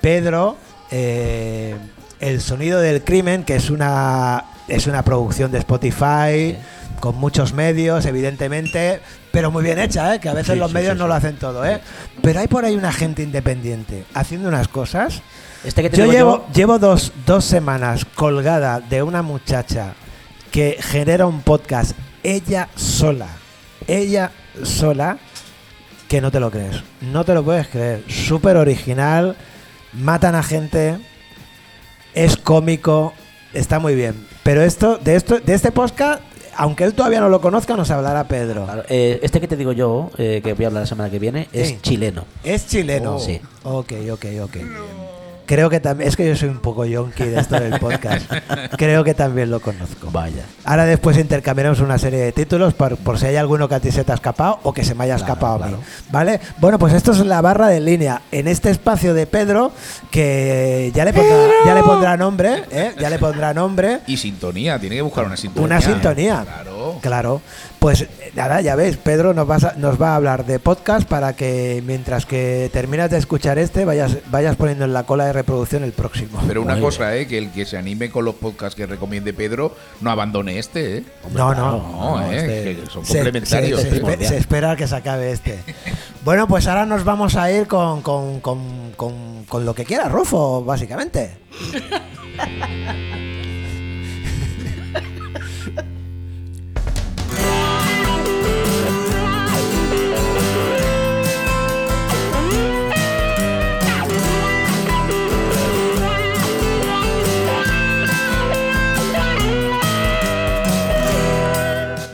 [0.00, 0.56] Pedro
[0.90, 1.74] eh,
[2.20, 6.56] El Sonido del Crimen, que es una, es una producción de Spotify.
[7.00, 9.00] Con muchos medios, evidentemente,
[9.30, 10.18] pero muy bien hecha, ¿eh?
[10.18, 11.62] que a veces Sí, los sí, medios sí, no lo hacen todo.
[11.66, 11.78] ¿eh?
[12.22, 15.20] Pero hay por ahí una gente independiente haciendo unas cosas
[15.62, 19.92] Este que te yo digo llevo, llevo dos, dos semanas colgada de una muchacha
[20.50, 21.92] que genera un podcast
[22.22, 23.28] ella sola.
[23.86, 24.32] Ella
[24.64, 25.18] sola,
[26.08, 26.82] que no te lo crees.
[27.02, 28.04] No te lo puedes creer.
[28.08, 29.36] Súper original.
[29.92, 30.98] Matan a gente.
[32.16, 33.12] Es cómico.
[33.54, 34.26] Está muy bien.
[34.42, 36.22] Pero esto, de esto, de este podcast,
[36.56, 38.64] aunque él todavía no lo conozca, nos hablará Pedro.
[38.64, 41.18] Claro, eh, este que te digo yo, eh, que voy a hablar la semana que
[41.18, 41.78] viene, es Sí.
[41.82, 42.24] chileno.
[42.42, 43.16] Es chileno.
[43.16, 43.20] Oh.
[43.20, 43.40] Sí.
[43.62, 44.56] Ok, ok, ok.
[45.46, 46.08] Creo que también.
[46.08, 48.30] Es que yo soy un poco yonki de esto del podcast.
[48.76, 50.10] Creo que también lo conozco.
[50.10, 50.42] Vaya.
[50.64, 53.90] Ahora después intercambiaremos una serie de títulos por, por si hay alguno que a ti
[53.92, 55.62] se te ha escapado o que se me haya Claro, escapado a mí.
[55.64, 55.78] claro.
[56.10, 56.40] ¿Vale?
[56.58, 58.22] Bueno, pues esto es la barra de línea.
[58.32, 59.72] En este espacio de Pedro,
[60.10, 62.92] que ya le pondrá, ya le pondrá nombre, ¿eh?
[62.98, 64.00] Ya le pondrá nombre.
[64.06, 65.64] Y sintonía, tiene que buscar una sintonía.
[65.66, 66.42] Una sintonía.
[66.44, 66.98] Claro.
[67.00, 67.40] Claro.
[67.78, 71.36] Pues nada, ya ves, Pedro nos, vas a- nos va a hablar de podcast para
[71.36, 75.84] que mientras que terminas de escuchar este vayas, vayas poniendo en la cola de reproducción
[75.84, 76.40] el próximo.
[76.48, 77.26] Pero una Muy cosa, ¿eh?
[77.28, 81.04] Que el que se anime con los podcasts que recomiende Pedro no abandone este, ¿eh?
[81.32, 81.72] No, no.
[81.78, 82.36] No, no, ¿eh?
[82.38, 83.80] este- que son Se- complementarios.
[83.80, 84.02] se, se ¿eh?
[84.02, 85.58] espe- se espera que se acabe este.
[86.24, 90.08] Bueno, pues ahora nos vamos a ir con, con, con- con- con lo que quiera
[90.08, 91.36] Rufo, básicamente.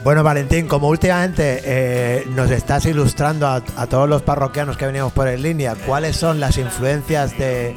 [0.04, 5.12] Bueno, Valentín, como últimamente eh, nos estás ilustrando a, a todos los parroquianos que venimos
[5.12, 7.76] por en línea, ¿cuáles son las influencias de,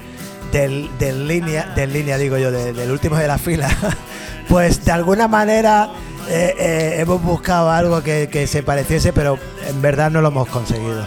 [0.51, 3.69] del, del línea, del línea, digo yo, de- del último de la fila?
[4.49, 5.89] pues de alguna manera
[6.27, 9.37] eh, eh, hemos buscado algo que, que se pareciese, pero
[9.69, 11.05] en verdad no lo hemos conseguido.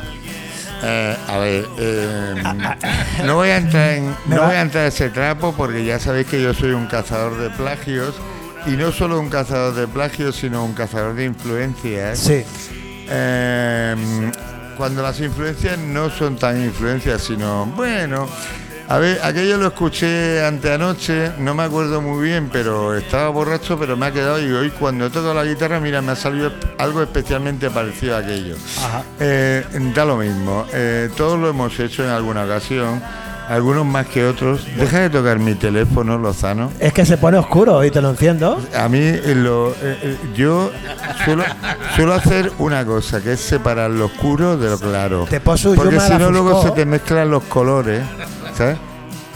[0.81, 1.67] A ver,
[3.25, 6.29] no voy a entrar en, no voy a entrar en ese trapo porque ya sabéis
[6.29, 8.15] que yo soy un cazador de plagios
[8.69, 12.19] y no solo un cazador de plagios, sino un cazador de influencias.
[12.19, 12.45] Sí,
[13.11, 14.31] Eh,
[14.77, 18.29] cuando las influencias no son tan influencias, sino, bueno,
[18.87, 23.97] a ver, aquello lo escuché anteanoche, no me acuerdo muy bien, pero estaba borracho, pero
[23.97, 27.71] me ha quedado y hoy cuando toco la guitarra, mira, me ha salido algo especialmente
[27.71, 28.57] parecido a aquello.
[28.79, 29.03] Ajá.
[29.19, 29.65] Eh,
[29.95, 33.03] da lo mismo, eh, todos lo hemos hecho en alguna ocasión,
[33.49, 34.67] algunos más que otros.
[34.77, 36.71] Deja de tocar mi teléfono, Lozano.
[36.79, 38.61] es que se pone oscuro y te lo enciendo.
[38.77, 40.71] A mí eh, lo, eh, eh, yo
[41.25, 41.45] suelo,
[41.97, 45.27] suelo hacer una cosa, que es separar lo oscuro de lo claro.
[45.29, 48.03] Te poso Porque si no luego se te mezclan los colores,
[48.57, 48.77] ¿sabes?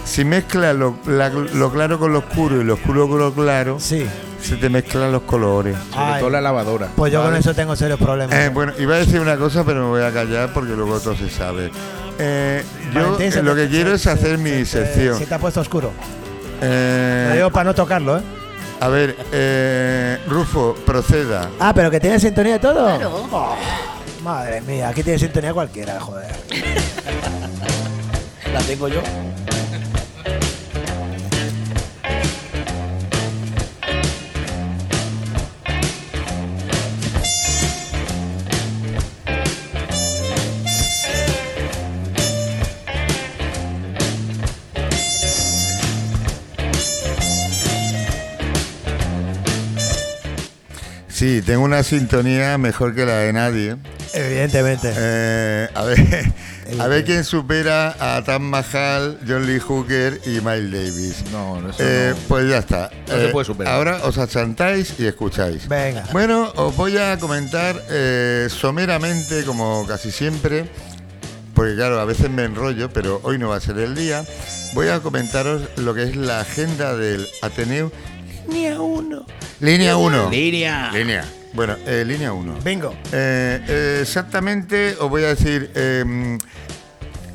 [0.04, 3.78] Si mezclas lo, la- lo claro con lo oscuro y lo oscuro con lo claro,
[3.78, 4.04] Sí.
[4.42, 5.76] se te mezclan los colores.
[5.92, 6.88] Sobre Ay, todo la lavadora.
[6.96, 8.36] pues yo con eso tengo serios problemas.
[8.36, 11.14] Eh, bueno, iba a decir una cosa, pero me voy a callar porque luego todo
[11.14, 11.70] se sabe.
[12.18, 14.66] Eh, yo Valentín, eh, se lo te- que quiero se- es hacer se- mi se-
[14.66, 15.18] sección.
[15.18, 15.92] Se te ha puesto oscuro.
[16.60, 18.22] Eh, digo para no tocarlo, ¿eh?
[18.80, 21.48] a ver, eh, Rufo, proceda.
[21.58, 22.84] Ah, pero que tiene sintonía y todo.
[22.84, 23.26] Claro.
[23.32, 23.56] Oh,
[24.22, 26.30] madre mía, aquí tiene sintonía cualquiera, joder.
[28.52, 29.00] La tengo yo.
[51.22, 53.76] Sí, tengo una sintonía mejor que la de nadie.
[54.12, 54.92] Evidentemente.
[54.92, 56.32] Eh, a ver,
[56.80, 61.24] a ver quién supera a Tam Mahal, John Lee Hooker y Miles Davis.
[61.30, 62.16] No, no, eso Eh, no.
[62.26, 62.90] Pues ya está.
[63.06, 63.72] No se puede superar.
[63.72, 65.68] Ahora os achantáis y escucháis.
[65.68, 66.06] Venga.
[66.10, 70.68] Bueno, os voy a comentar eh, someramente, como casi siempre,
[71.54, 74.24] porque claro, a veces me enrollo, pero hoy no va a ser el día.
[74.74, 77.92] Voy a comentaros lo que es la agenda del Ateneo.
[78.48, 79.26] Línea 1.
[79.60, 80.30] Línea 1.
[80.30, 80.90] Línea.
[80.92, 81.24] Línea.
[81.52, 82.54] Bueno, eh, línea 1.
[82.64, 82.94] Bingo.
[83.12, 86.38] Eh, eh, exactamente, os voy a decir, eh,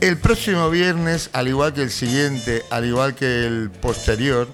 [0.01, 4.47] el próximo viernes, al igual que el siguiente, al igual que el posterior,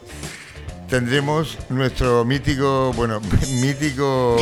[0.90, 3.20] tendremos nuestro mítico, bueno,
[3.62, 4.36] mítico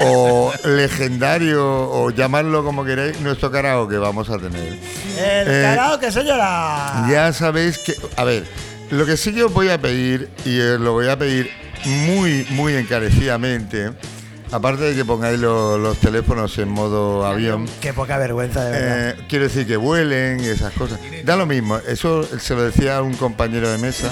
[0.00, 4.72] o, o legendario, o llamarlo como queráis, nuestro karaoke vamos a tener.
[5.18, 7.06] El Eh, karaoke, señora.
[7.10, 8.44] Ya sabéis que, a ver,
[8.90, 11.50] lo que sí que os voy a pedir, y os lo voy a pedir
[11.84, 13.90] muy, muy encarecidamente,
[14.50, 19.08] aparte de que pongáis lo- los teléfonos en modo avión, Qué poca vergüenza, de verdad.
[19.10, 20.98] eh, quiero decir que vuelen y esas cosas.
[21.24, 24.10] Da lo mismo, eso se lo decía a un compañero de mesa,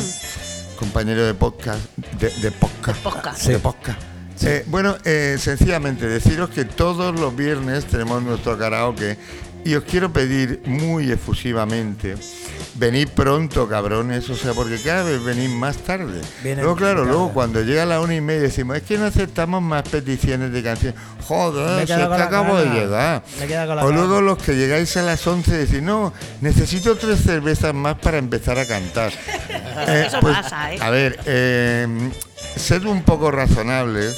[0.78, 1.80] compañero de podcast,
[2.20, 3.02] de, de podcast.
[3.02, 3.40] podcast.
[3.40, 3.52] Sí.
[3.52, 3.98] de podcast.
[4.42, 9.16] Eh, bueno, eh, sencillamente deciros que todos los viernes tenemos nuestro karaoke
[9.64, 12.16] y os quiero pedir muy efusivamente,
[12.78, 16.20] venid pronto, cabrones, o sea, porque cada vez venís más tarde.
[16.42, 17.10] Vienen luego, claro, tarde.
[17.12, 20.62] luego cuando llega la una y media decimos, es que no aceptamos más peticiones de
[20.62, 20.98] canciones.
[21.26, 23.22] Joder, si es que acabo de llegar.
[23.38, 23.98] Me he quedado con la O gana.
[24.00, 28.58] luego los que llegáis a las 11 decís, no, necesito tres cervezas más para empezar
[28.58, 29.12] a cantar.
[29.78, 30.78] Eh, Eso pasa, ¿eh?
[30.80, 31.86] A ver, eh,
[32.56, 34.16] sed un poco razonables.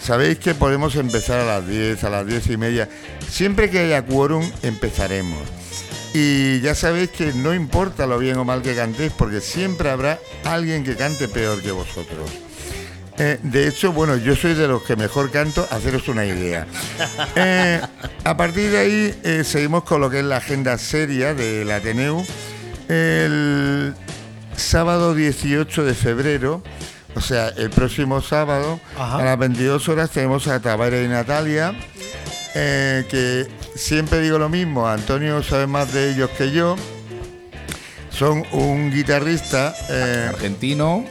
[0.00, 2.88] Sabéis que podemos empezar a las 10, a las 10 y media.
[3.28, 5.40] Siempre que haya quórum, empezaremos.
[6.16, 10.20] Y ya sabéis que no importa lo bien o mal que cantéis, porque siempre habrá
[10.44, 12.30] alguien que cante peor que vosotros.
[13.18, 16.66] Eh, de hecho, bueno, yo soy de los que mejor canto, haceros una idea.
[17.36, 17.80] Eh,
[18.22, 22.24] a partir de ahí eh, seguimos con lo que es la agenda seria del Ateneu.
[22.88, 23.94] El
[24.56, 26.62] sábado 18 de febrero,
[27.16, 29.18] o sea, el próximo sábado, Ajá.
[29.18, 31.74] a las 22 horas tenemos a Tabara y Natalia,
[32.52, 36.76] que siempre digo lo mismo, Antonio sabe más de ellos que yo.
[38.10, 41.04] son un guitarrista eh, Argentino,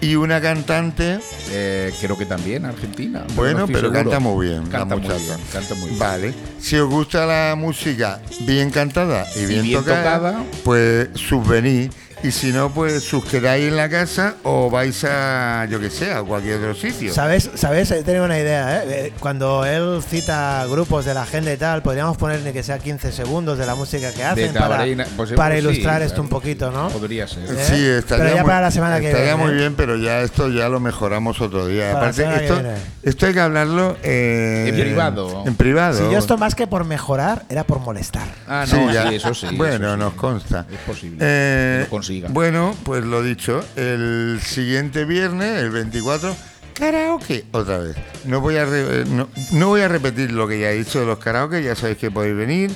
[0.00, 1.18] y una cantante.
[1.50, 3.24] eh, creo que también argentina.
[3.28, 3.92] no Bueno, pero seguro.
[3.94, 4.64] canta muy bien.
[4.64, 5.98] la Canta muy bien, canta muy bien.
[5.98, 6.34] Vale.
[6.60, 10.02] Si os gusta la música bien cantada y bien, bien tocada,
[10.32, 10.44] tocada.
[10.64, 11.90] pues subvenid.
[12.22, 16.10] Y si no, pues sus quedáis en la casa o vais a, yo que sé,
[16.12, 17.12] a cualquier otro sitio.
[17.12, 17.50] ¿Sabes?
[17.54, 17.90] ¿Sabes?
[17.90, 18.84] He tenido una idea, ¿eh?
[18.88, 22.78] Eh, Cuando él cita grupos de la agenda y tal, podríamos poner ni que sea
[22.78, 26.22] 15 segundos de la música que hacen para, Tabarina, pues, para sí, ilustrar esto claro.
[26.24, 26.88] un poquito, ¿no?
[26.88, 27.44] Podría ser.
[27.44, 27.64] ¿Eh?
[27.64, 30.22] Sí, estaría, Pero ya muy, para la semana que estaría viene, muy bien, pero ya
[30.22, 31.92] esto ya lo mejoramos otro día.
[31.92, 32.62] Para Aparte, esto,
[33.02, 35.44] esto hay que hablarlo eh, En privado.
[35.46, 35.98] En privado.
[36.06, 38.26] Si yo esto más que por mejorar, era por molestar.
[38.48, 39.08] Ah, Sí, no, ya.
[39.10, 39.46] sí, eso sí.
[39.54, 40.00] Bueno, eso sí.
[40.00, 40.66] nos consta.
[40.72, 41.86] Es posible Eh,
[42.30, 46.34] Bueno, pues lo dicho, el siguiente viernes, el 24,
[46.74, 47.96] karaoke otra vez.
[48.24, 51.00] No voy a re- eh, no, no voy a repetir lo que ya he dicho
[51.00, 52.70] de los karaoke, ya sabéis que podéis venir.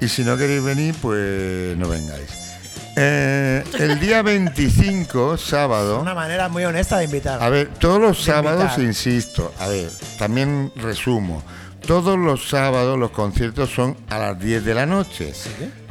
[0.00, 2.28] Y si no queréis venir, pues no vengáis.
[2.96, 6.00] Eh, el día 25, sábado.
[6.00, 7.42] Una manera muy honesta de invitar.
[7.42, 8.80] A ver, todos los sábados, invitar.
[8.84, 9.88] insisto, a ver,
[10.18, 11.42] también resumo.
[11.86, 15.32] Todos los sábados los conciertos son a las 10 de la noche.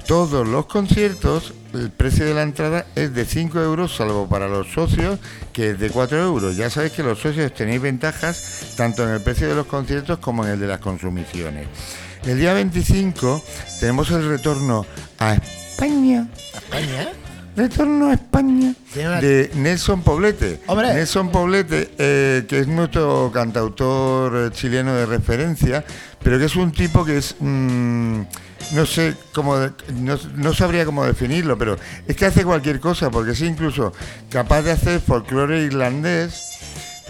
[0.06, 4.72] Todos los conciertos, el precio de la entrada es de 5 euros, salvo para los
[4.72, 5.20] socios,
[5.54, 6.56] que es de 4 euros.
[6.56, 10.46] Ya sabéis que los socios tenéis ventajas tanto en el precio de los conciertos como
[10.46, 11.68] en el de las consumiciones.
[12.26, 13.42] El día 25
[13.80, 14.86] tenemos el retorno
[15.20, 16.28] a España.
[16.54, 17.10] España.
[17.56, 20.60] Retorno a España de Nelson Poblete.
[20.68, 20.94] Hombre.
[20.94, 25.84] Nelson Poblete, eh, que es nuestro cantautor eh, chileno de referencia,
[26.22, 27.36] pero que es un tipo que es.
[27.40, 28.22] mm,
[28.72, 29.58] no sé cómo.
[29.94, 33.94] no, no sabría cómo definirlo, pero es que hace cualquier cosa, porque es incluso
[34.30, 36.44] capaz de hacer folclore irlandés.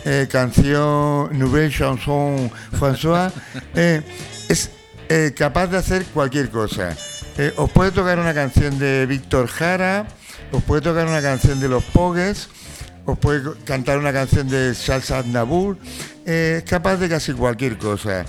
[0.05, 2.49] eh, canción Nouvelle Chanson
[2.79, 3.31] François,
[3.75, 4.01] eh,
[4.47, 4.69] es
[5.09, 6.95] eh, capaz de hacer cualquier cosa.
[7.57, 10.07] Os puede tocar una canción de Víctor Jara,
[10.51, 12.49] os puede tocar una canción de Los Pogues,
[13.07, 15.77] os puede cantar una canción de Charles Aznavour,
[16.25, 18.25] eh, es capaz de casi cualquier cosa.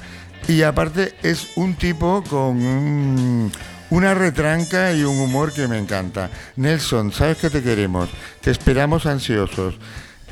[0.48, 3.52] Y aparte es un tipo con un-
[3.90, 6.30] una retranca y un humor que me encanta.
[6.56, 8.08] Nelson, sabes que te queremos,
[8.40, 9.76] te esperamos ansiosos.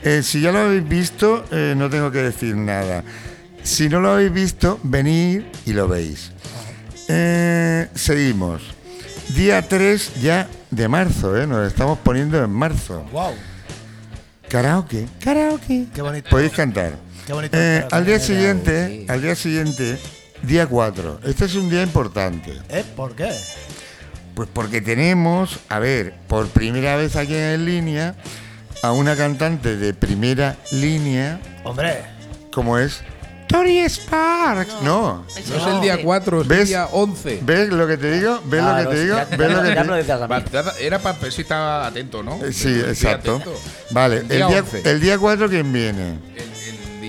[0.03, 3.03] Eh, si ya lo habéis visto, eh, no tengo que decir nada.
[3.63, 6.33] Si no lo habéis visto, venid y lo veis.
[7.09, 8.63] Eh, seguimos.
[9.35, 11.47] Día 3 ya de marzo, ¿eh?
[11.47, 13.05] nos estamos poniendo en marzo.
[13.13, 13.35] Wow.
[14.49, 15.87] Karaoke, karaoke.
[15.93, 16.31] Qué bonito.
[16.31, 16.93] Podéis cantar.
[17.27, 17.57] Qué bonito.
[17.59, 19.99] Eh, al día siguiente, al día siguiente,
[20.43, 21.21] día 4.
[21.25, 22.53] Este es un día importante.
[22.69, 22.85] ¿Eh?
[22.95, 23.31] ¿Por qué?
[24.35, 28.15] Pues porque tenemos, a ver, por primera vez aquí en línea,
[28.83, 32.03] a una cantante de primera línea, Hombre.
[32.53, 33.01] como es
[33.49, 34.83] Tori Sparks.
[34.83, 35.25] No.
[35.25, 36.69] No es el día 4, es el ¿Ves?
[36.69, 37.41] día 11.
[37.43, 38.41] ¿Ves lo que te digo?
[38.45, 39.17] ¿Ves Ah, lo no, que te digo?
[39.17, 40.35] ya- ¿Ves lo que ya te me lo decías a mí.
[40.53, 42.35] Va, Era para ver si estaba atento, ¿no?
[42.45, 43.37] Eh, Sí, Estoy exacto.
[43.37, 43.61] atento.
[43.91, 44.83] Vale, el día, 11.
[44.91, 46.19] el día 4, ¿quién viene?
[46.37, 46.51] El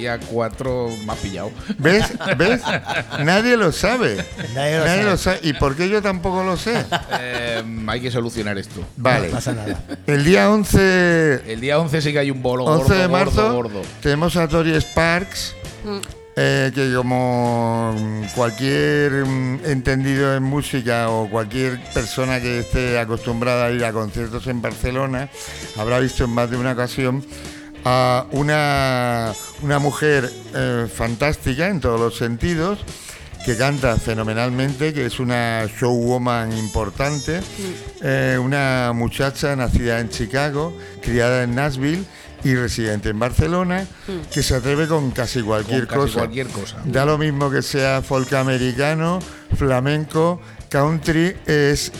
[0.08, 1.52] día 4 me ha pillado.
[1.78, 2.06] ¿Ves?
[2.38, 2.62] ¿Ves?
[3.24, 4.24] Nadie lo sabe.
[4.56, 5.04] Nadie lo sabe.
[5.04, 5.40] lo sabe.
[5.44, 6.86] ¿Y por qué yo tampoco lo sé?
[7.20, 8.86] Eh, hay que solucionar esto.
[8.96, 9.28] Vale.
[9.28, 9.84] No pasa nada.
[10.06, 13.54] El día 11, El día 11 sí que hay un bolo 11 gordo, de marzo
[13.54, 13.82] gordo, gordo.
[14.02, 15.56] tenemos a Tori Sparks,
[16.36, 23.66] eh, que como mm, cualquier mm, entendido en música o cualquier persona que esté acostumbrada
[23.66, 25.30] a ir a conciertos en Barcelona,
[25.78, 27.26] habrá visto en más de una ocasión
[27.90, 29.32] a una,
[29.62, 32.80] una mujer eh, fantástica en todos los sentidos,
[33.46, 37.40] que canta fenomenalmente, que es una showwoman importante,
[38.02, 42.04] eh, una muchacha nacida en Chicago, criada en Nashville
[42.44, 43.88] y residente en Barcelona,
[44.34, 46.20] que se atreve con casi cualquier Con casi cosa.
[46.20, 46.82] cualquier cosa.
[46.84, 49.20] Da lo mismo que sea folk americano,
[49.56, 51.94] flamenco, country, es,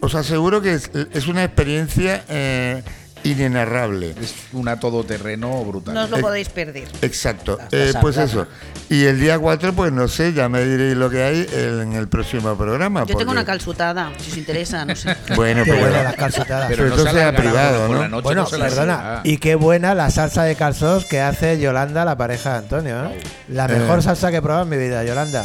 [0.00, 2.82] os aseguro que es, es una experiencia eh,
[3.24, 4.14] inenarrable.
[4.20, 5.94] Es una todoterreno brutal.
[5.94, 6.88] No os lo Eh, podéis perder.
[7.02, 7.58] Exacto.
[7.72, 8.46] Eh, pues eso.
[8.88, 12.08] Y el día 4, pues no sé, ya me diréis lo que hay en el
[12.08, 13.00] próximo programa.
[13.00, 15.14] Yo tengo porque- una calzutada, si os interesa, no sé.
[15.36, 16.68] Bueno, Qué pero buena las calcetadas.
[16.68, 18.00] Pero no sea alargará privado, ¿no?
[18.02, 19.20] la noche, Bueno, no se la perdona.
[19.24, 23.04] Y qué buena la salsa de calzos que hace Yolanda, la pareja de Antonio.
[23.10, 23.20] ¿eh?
[23.48, 24.02] La mejor Eh.
[24.02, 25.44] salsa que he probado en mi vida, Yolanda.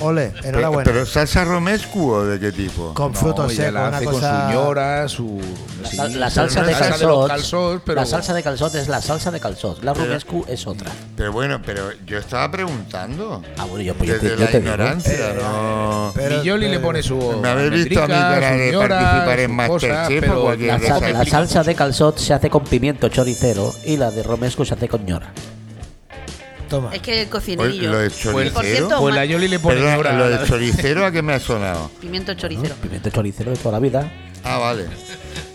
[0.00, 0.84] Ole, pero, enhorabuena.
[0.84, 2.92] pero salsa romescu o de qué tipo?
[2.94, 4.30] con No, frutos secos, la una hace cosa.
[4.30, 5.40] con su ñora, su...
[5.96, 7.00] La, sí, salsa de calzot.
[7.08, 8.00] los calzots, pero...
[8.00, 9.82] La salsa de calzot es la salsa de calzot.
[9.82, 10.90] La romescu es otra.
[11.16, 13.42] Pero bueno, pero yo estaba preguntando.
[13.56, 14.72] Ah, bueno, yo, pues Desde yo la te digo.
[14.72, 16.12] ignorancia, no.
[16.14, 17.16] Pero- y Yoli le pone su.
[17.40, 20.78] Me habéis visto a mi almendrica, cara de participar en Masterchef o pero cualquier La,
[20.78, 21.08] cosa.
[21.12, 21.68] la salsa mucho.
[21.70, 25.32] de calzot se hace con pimiento choricero y la de romescu se hace con ñora.
[26.68, 26.94] Toma.
[26.94, 27.90] Es que el cocinerillo.
[27.90, 28.62] lo de Pues, por choricero.
[28.62, 31.90] cierto, pues la Yoli le pone lo de choricero a qué me ha sonado.
[32.00, 32.74] Pimiento choricero.
[32.76, 34.12] Pimiento choricero de toda la vida.
[34.44, 34.86] Ah, vale.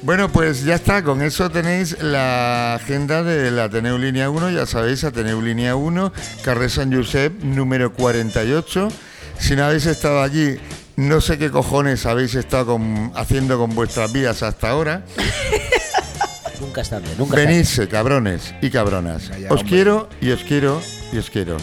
[0.01, 4.65] Bueno, pues ya está, con eso tenéis la agenda de la Ateneu Línea 1, ya
[4.65, 6.11] sabéis, Ateneu Línea 1,
[6.43, 8.89] Carrer San Josep, número 48.
[9.39, 10.57] Si no habéis estado allí,
[10.95, 15.03] no sé qué cojones habéis estado con- haciendo con vuestras vidas hasta ahora.
[16.59, 19.31] Nunca es tarde, nunca Venidse, cabrones y cabronas.
[19.49, 20.79] Os quiero y os quiero
[21.11, 21.57] y os quiero.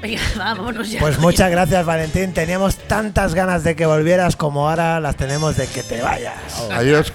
[0.00, 1.00] Venga, vámonos ya.
[1.00, 2.32] Pues muchas gracias, Valentín.
[2.32, 6.34] Teníamos tantas ganas de que volvieras como ahora las tenemos de que te vayas.
[6.70, 7.12] Adiós.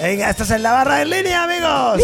[0.00, 2.02] Venga, esto es en la barra en línea, amigos.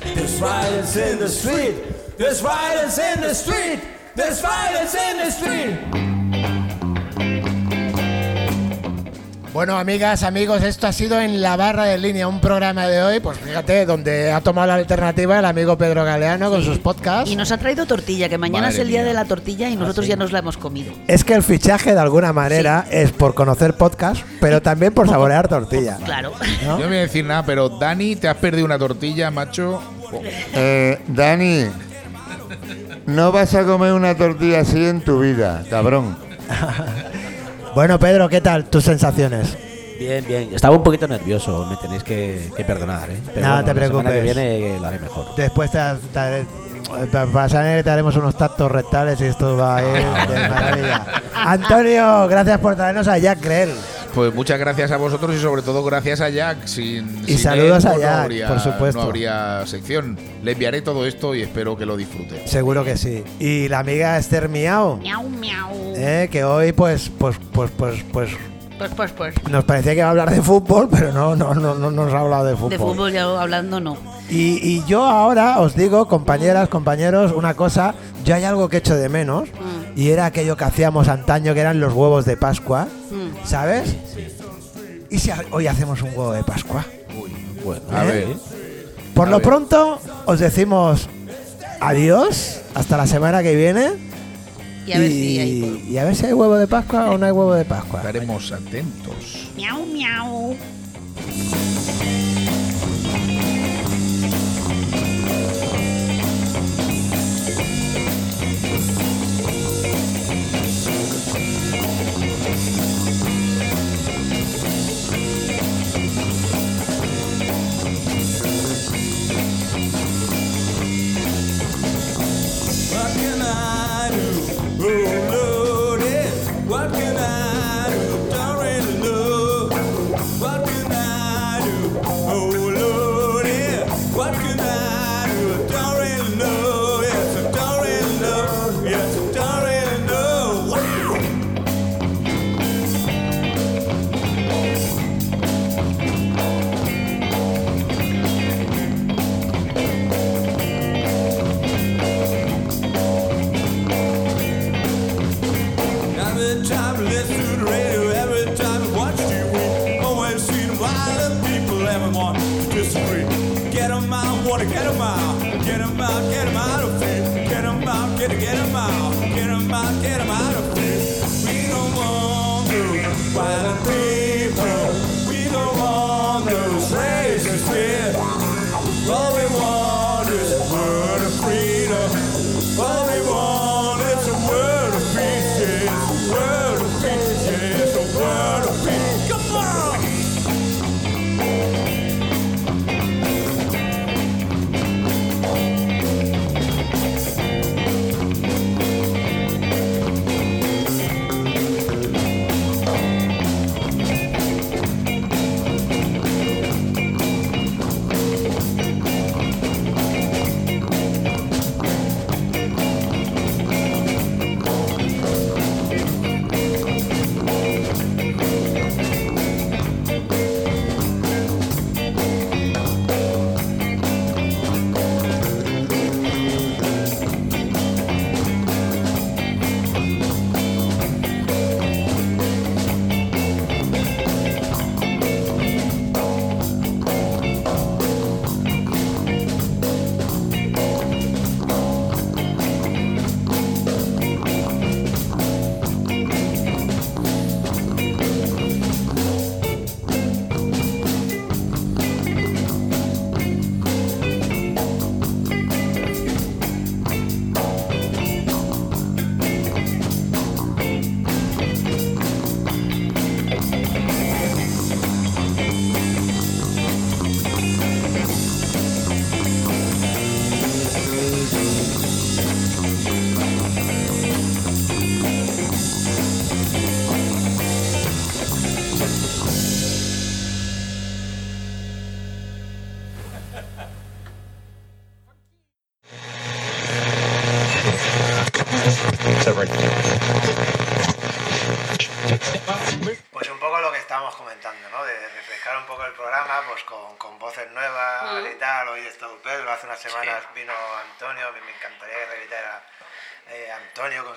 [0.00, 1.74] There's violence in the street.
[2.18, 3.80] There's violence in the street.
[4.14, 5.78] There's violence in the street.
[9.54, 13.20] Bueno, amigas, amigos, esto ha sido en la barra de línea, un programa de hoy,
[13.20, 17.30] pues fíjate, donde ha tomado la alternativa el amigo Pedro Galeano con sus podcasts.
[17.30, 19.08] Y nos ha traído tortilla, que mañana Madre es el día mía.
[19.08, 20.94] de la tortilla Ah, y nosotros ya nos la hemos comido.
[21.06, 25.48] Es que el fichaje de alguna manera es por conocer podcast, pero también por saborear
[25.48, 25.98] tortilla.
[26.02, 26.32] Claro.
[26.64, 26.78] ¿no?
[26.78, 29.82] Yo no voy a decir nada, pero Dani, te has perdido una tortilla, macho.
[30.10, 30.20] Oh,
[30.54, 31.66] Eh, Dani,
[33.14, 36.16] no vas a comer una tortilla así en tu vida, cabrón.
[37.74, 39.56] Bueno, Pedro, ¿qué tal tus sensaciones?
[39.98, 40.50] Bien, bien.
[40.54, 43.16] Estaba un poquito nervioso, me tenéis que, que perdonar, ¿eh?
[43.34, 44.22] Pero No bueno, te La semana que preocupes.
[44.44, 45.34] viene lo haré mejor.
[45.36, 45.78] Después te,
[46.12, 46.44] te
[47.10, 49.88] te- te haremos unos tactos rectales y esto va a ir
[50.28, 51.06] de maravilla.
[51.34, 53.72] Antonio, gracias por traernos a Jack Grell.
[54.14, 56.66] Pues muchas gracias a vosotros y sobre todo gracias a Jack.
[56.66, 59.00] Sin, Y sin saludos él, a Jack, no habría, por supuesto.
[59.00, 60.18] No habría sección.
[60.42, 62.46] Le enviaré todo esto y espero que lo disfrute.
[62.46, 63.24] Seguro que sí.
[63.40, 65.70] Y la amiga Esther Miau, Miau, miau.
[65.96, 68.30] eh, que hoy pues, pues, pues, pues, pues
[68.78, 69.34] Pues, pues, pues.
[69.50, 72.18] nos parecía que iba a hablar de fútbol, pero no, no, no, no nos ha
[72.20, 72.70] hablado de fútbol.
[72.70, 73.96] De fútbol ya hablando no.
[74.30, 77.94] Y, y yo ahora os digo, compañeras, compañeros, una cosa,
[78.24, 79.98] yo hay algo que echo de menos, Mm.
[80.00, 83.46] y era aquello que hacíamos antaño, que eran los huevos de Pascua, Mm.
[83.46, 83.94] ¿sabes?
[85.10, 86.84] ¿Y si hoy hacemos un huevo de Pascua?
[87.64, 88.06] Bueno, A ¿Eh?
[88.06, 88.26] ver.
[89.14, 89.46] Por A lo ver.
[89.46, 91.08] pronto, os decimos
[91.80, 93.90] adiós, hasta la semana que viene,
[94.86, 95.84] Y a ver si hay.
[95.90, 98.00] y a ver si hay huevo de Pascua o no hay huevo de Pascua.
[98.00, 99.50] Estaremos atentos.
[99.56, 100.56] Miau, miau.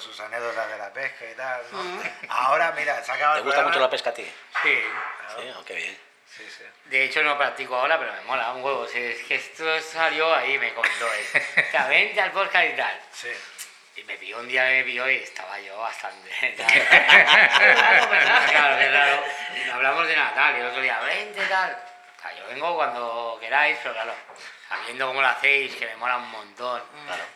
[0.06, 1.80] Sus anécdotas de la pesca y tal, ¿no?
[2.30, 4.24] Ahora, mira, se acaba ¿Te gusta mucho la pesca a ti?
[4.62, 4.80] Sí.
[5.36, 5.98] Sí, oh, qué bien.
[6.30, 6.64] Sí, sí.
[6.86, 8.88] De hecho no practico ahora, pero me mola un huevo.
[8.88, 11.42] Si es que esto salió ahí, me contó él.
[11.68, 13.02] O sea, vente al podcast y tal.
[13.12, 13.30] Sí.
[13.96, 16.30] Y me pilló un día, me pilló y estaba yo bastante.
[16.56, 18.50] claro, ¿verdad?
[18.50, 19.24] Claro, claro.
[19.56, 21.72] Y hablamos de Natal y el otro día, vente tal.
[22.18, 24.14] O sea, yo vengo cuando queráis, pero claro,
[24.70, 26.84] sabiendo cómo lo hacéis, que me mola un montón.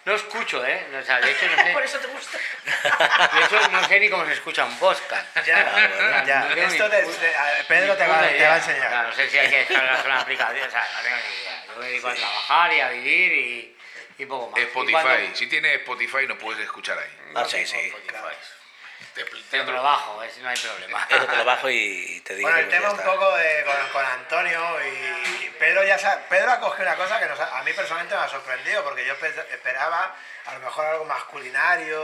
[0.06, 0.88] No escucho, ¿eh?
[1.00, 1.72] O sea, de hecho no sé.
[1.74, 2.38] Por eso te gusta.
[3.34, 5.28] De hecho, no sé ni cómo se escucha un podcast.
[5.46, 6.40] Ya, ya.
[6.44, 6.92] No Esto ni
[7.68, 8.88] Pedro te va, te va a enseñar.
[8.88, 11.42] O sea, no sé si hay que descargarse una aplicación, o sea, no tengo ni
[11.42, 11.64] idea.
[11.68, 13.78] Yo me dedico a trabajar y a vivir y,
[14.18, 14.60] y poco más.
[14.62, 14.92] Spotify.
[15.02, 17.10] cuando- Si tienes Spotify, nos puedes escuchar ahí.
[17.36, 17.94] Ah, sí, sí.
[19.14, 21.06] Te- Te lo bajo, ese no hay problema.
[21.10, 22.48] Eso te lo bajo y te digo.
[22.50, 26.60] Bueno, el tema un poco de, con, con Antonio y Pedro ya sa- Pedro ha
[26.60, 29.30] cogido una cosa que nos ha- a mí personalmente me ha sorprendido porque yo pe-
[29.52, 30.16] esperaba
[30.46, 32.02] a lo mejor algo más culinario,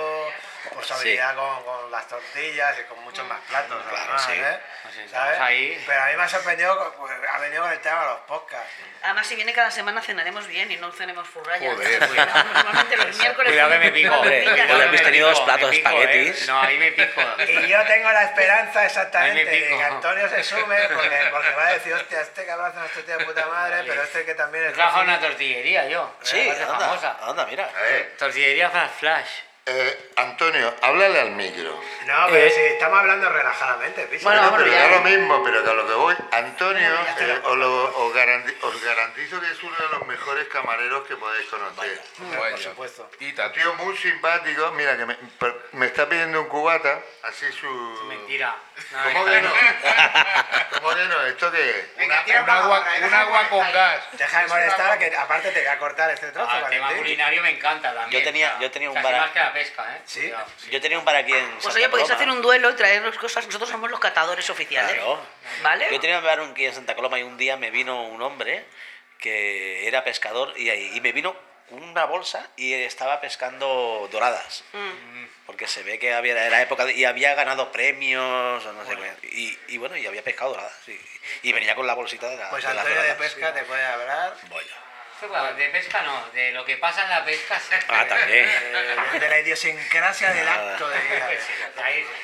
[0.83, 1.17] su Sí.
[1.35, 4.31] con, con las tortillas y con muchos más platos, Claro, además, sí.
[4.33, 4.59] ¿eh?
[4.83, 5.39] Pues ¿Sabes?
[5.39, 5.83] ahí.
[5.87, 8.69] Pero a mí me ha sorprendido, pues, ha venido con el tema de los podcasts.
[9.01, 11.73] Además, si viene cada semana cenaremos bien y no cenemos furrayas.
[11.75, 11.99] Joder.
[12.09, 13.51] Normalmente los miércoles.
[13.51, 14.13] Cuidado que me pico.
[14.15, 16.41] Hombre, Cuidado que me tenido dos platos me pico, espaguetis.
[16.43, 16.45] ¿eh?
[16.47, 17.21] No, ahí me pico.
[17.47, 21.73] Y yo tengo la esperanza exactamente de que Antonio se sume porque, porque va a
[21.73, 24.67] decir, hostia, este cabrón hace una tortilla de puta madre, pero este que también He
[24.69, 24.73] es...
[24.73, 26.15] trabajado en una tortillería yo.
[26.21, 27.17] Sí, anda, famosa.
[27.21, 27.69] anda, mira.
[28.17, 29.29] Tortillería Flash Flash.
[29.67, 31.81] Eh, Antonio, háblale al micro.
[32.05, 34.25] No, pero si estamos hablando relajadamente, piso.
[34.25, 34.81] Bueno, Bueno, pero ya.
[34.83, 38.55] da lo mismo, pero que a lo que voy, Antonio, eh, os, lo- os garanti-
[38.61, 41.99] os garantizo que es uno de los mejores camareros que podéis conocer.
[42.19, 42.49] Vaya.
[42.51, 43.09] por supuesto.
[43.19, 47.67] Y Un tío muy simpático, mira que me, está pidiendo un cubata, así su...
[48.07, 48.55] Mentira.
[48.91, 49.49] No, ¿Cómo que no?
[50.79, 51.21] ¿Cómo que no?
[51.23, 51.95] ¿Esto qué es?
[51.97, 52.85] Venga, Una- tira un agua,
[53.41, 54.03] un con gas.
[54.11, 56.51] Deja de molestar, que aparte te voy a cortar este trozo.
[56.51, 58.21] Ah, el tema culinario me encanta también.
[58.21, 59.07] Yo tenía- yo tenía un casi
[59.55, 60.01] pesca, ¿eh?
[60.05, 60.19] Sí.
[60.21, 60.45] Cuidado.
[60.69, 62.15] Yo tenía un bar aquí en Pues Santa oye, podéis Coloma.
[62.23, 63.45] hacer un duelo y traernos cosas.
[63.47, 64.93] Nosotros somos los catadores oficiales.
[64.93, 65.19] Claro.
[65.63, 65.87] ¿Vale?
[65.91, 68.65] Yo tenía un bar aquí en Santa Coloma y un día me vino un hombre
[69.17, 71.35] que era pescador y, y me vino
[71.69, 74.63] una bolsa y estaba pescando doradas.
[74.73, 75.25] Mm.
[75.47, 78.95] Porque se ve que había, era época de- y había ganado premios o no sé
[78.95, 79.27] qué.
[79.29, 80.73] Y, y bueno, y había pescado doradas.
[80.87, 80.99] Y,
[81.47, 83.15] y venía con la bolsita de, la, Pues de las Antonio de.
[83.15, 84.63] Pesca te puede hablar Vaya.
[84.65, 84.73] Sí,
[85.21, 87.75] bueno, De pesca no, de lo que pasa en la pesca sí.
[87.87, 88.47] Ah, también.
[88.49, 90.71] eh, de la idiosincrasia del Nada.
[90.73, 92.15] acto de ahí sí.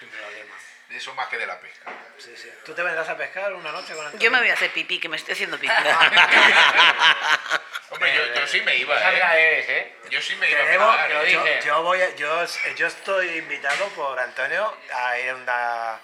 [0.00, 0.54] Sin problema.
[0.90, 1.90] Eso más que de la pesca.
[2.18, 2.50] Sí, sí.
[2.66, 4.22] ¿Tú te vendrás a pescar una noche con Antonio?
[4.24, 5.72] Yo me voy a hacer pipí, que me estoy haciendo pipí.
[7.90, 9.64] Hombre, yo, yo sí me iba, ¿eh?
[9.68, 9.96] ¿eh?
[10.10, 11.32] Yo sí me iba a lo ¿eh?
[11.32, 11.60] yo, dije.
[11.64, 12.44] yo voy a- yo,
[12.76, 15.98] yo estoy invitado por Antonio a ir una,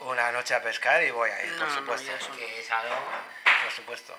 [0.00, 2.06] una noche a pescar y voy a ir, por No, no, supuesto.
[2.06, 2.12] yo
[2.76, 2.96] algo...
[3.62, 4.18] por supuesto.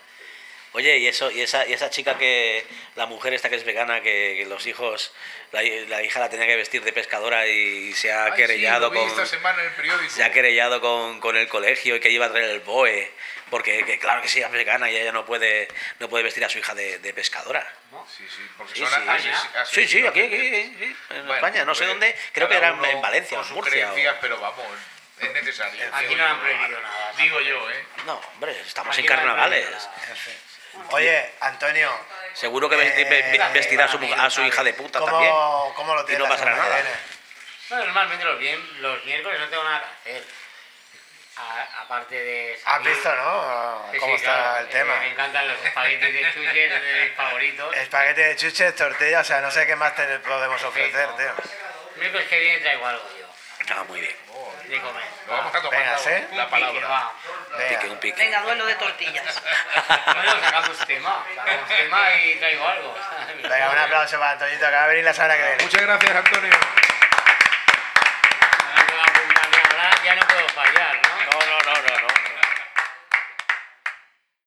[0.75, 2.65] Oye, y eso, y esa, y esa chica que,
[2.95, 5.13] la mujer esta que es vegana, que, que los hijos,
[5.53, 8.89] la, la hija la tenía que vestir de pescadora y se ha Ay, sí, querellado
[8.89, 10.13] vi con, esta semana en el periódico.
[10.13, 13.09] se ha querellado con, con el colegio y que iba a traer el BOE,
[13.49, 15.69] porque que claro que sí, es vegana y ella no puede,
[15.99, 17.65] no puede vestir a su hija de, de pescadora.
[18.17, 19.75] Sí, sí, porque Sí, son sí, ases- sí.
[19.75, 22.57] Sí, sí, aquí, aquí, sí, sí, en Bueno, España, no sé pues, dónde, creo que
[22.57, 23.71] era en- Valencia o en Murcia.
[23.71, 24.65] o- creencias, pero vamos,
[25.21, 25.81] es necesario.
[25.93, 27.13] Aquí no han prohibido nada.
[27.17, 27.83] Digo yo, ¿eh?
[28.05, 29.69] No, hombre, estamos Aquí en no carnavales.
[29.71, 29.91] nada.
[30.91, 31.91] Oye, Antonio,
[32.33, 35.31] Seguro que Eh, vestirá a su, a su hija de puta también.
[35.31, 36.75] ¿cómo, cómo lo Y tienes no la pasará nada.
[36.75, 36.89] viene?
[37.69, 40.23] No, normalmente los, bien- los miércoles no tengo nada que hacer.
[41.37, 42.53] A- aparte de...
[42.65, 43.89] Has salir- visto, ¿no?
[43.91, 44.99] Sí, ¿Cómo sí, está claro, el eh, tema?
[44.99, 47.75] me encantan los espaguetis de chuches, de mis favoritos.
[47.77, 51.41] Espaguete de chuches, tortilla, o sea, no sé qué más te podemos ofrecer, Perfecto.
[51.43, 51.51] tío.
[51.97, 53.27] Miércoles que viene traigo algo yo.
[53.73, 54.15] Ah, muy bien.
[54.67, 56.09] Lo vamos a tomar Venga, la, ¿sí?
[56.33, 57.11] la palabra.
[57.57, 57.93] Pique, Venga.
[57.93, 58.17] un pique.
[58.23, 59.41] Venga, duelo de tortillas.
[60.15, 61.25] Bueno, sacamos tema.
[61.35, 62.95] Sacamos tema y traigo algo.
[63.43, 65.63] Venga, un aplauso para Antoñito, que va a venir la semana que viene.
[65.63, 66.53] Muchas gracias, Antonio.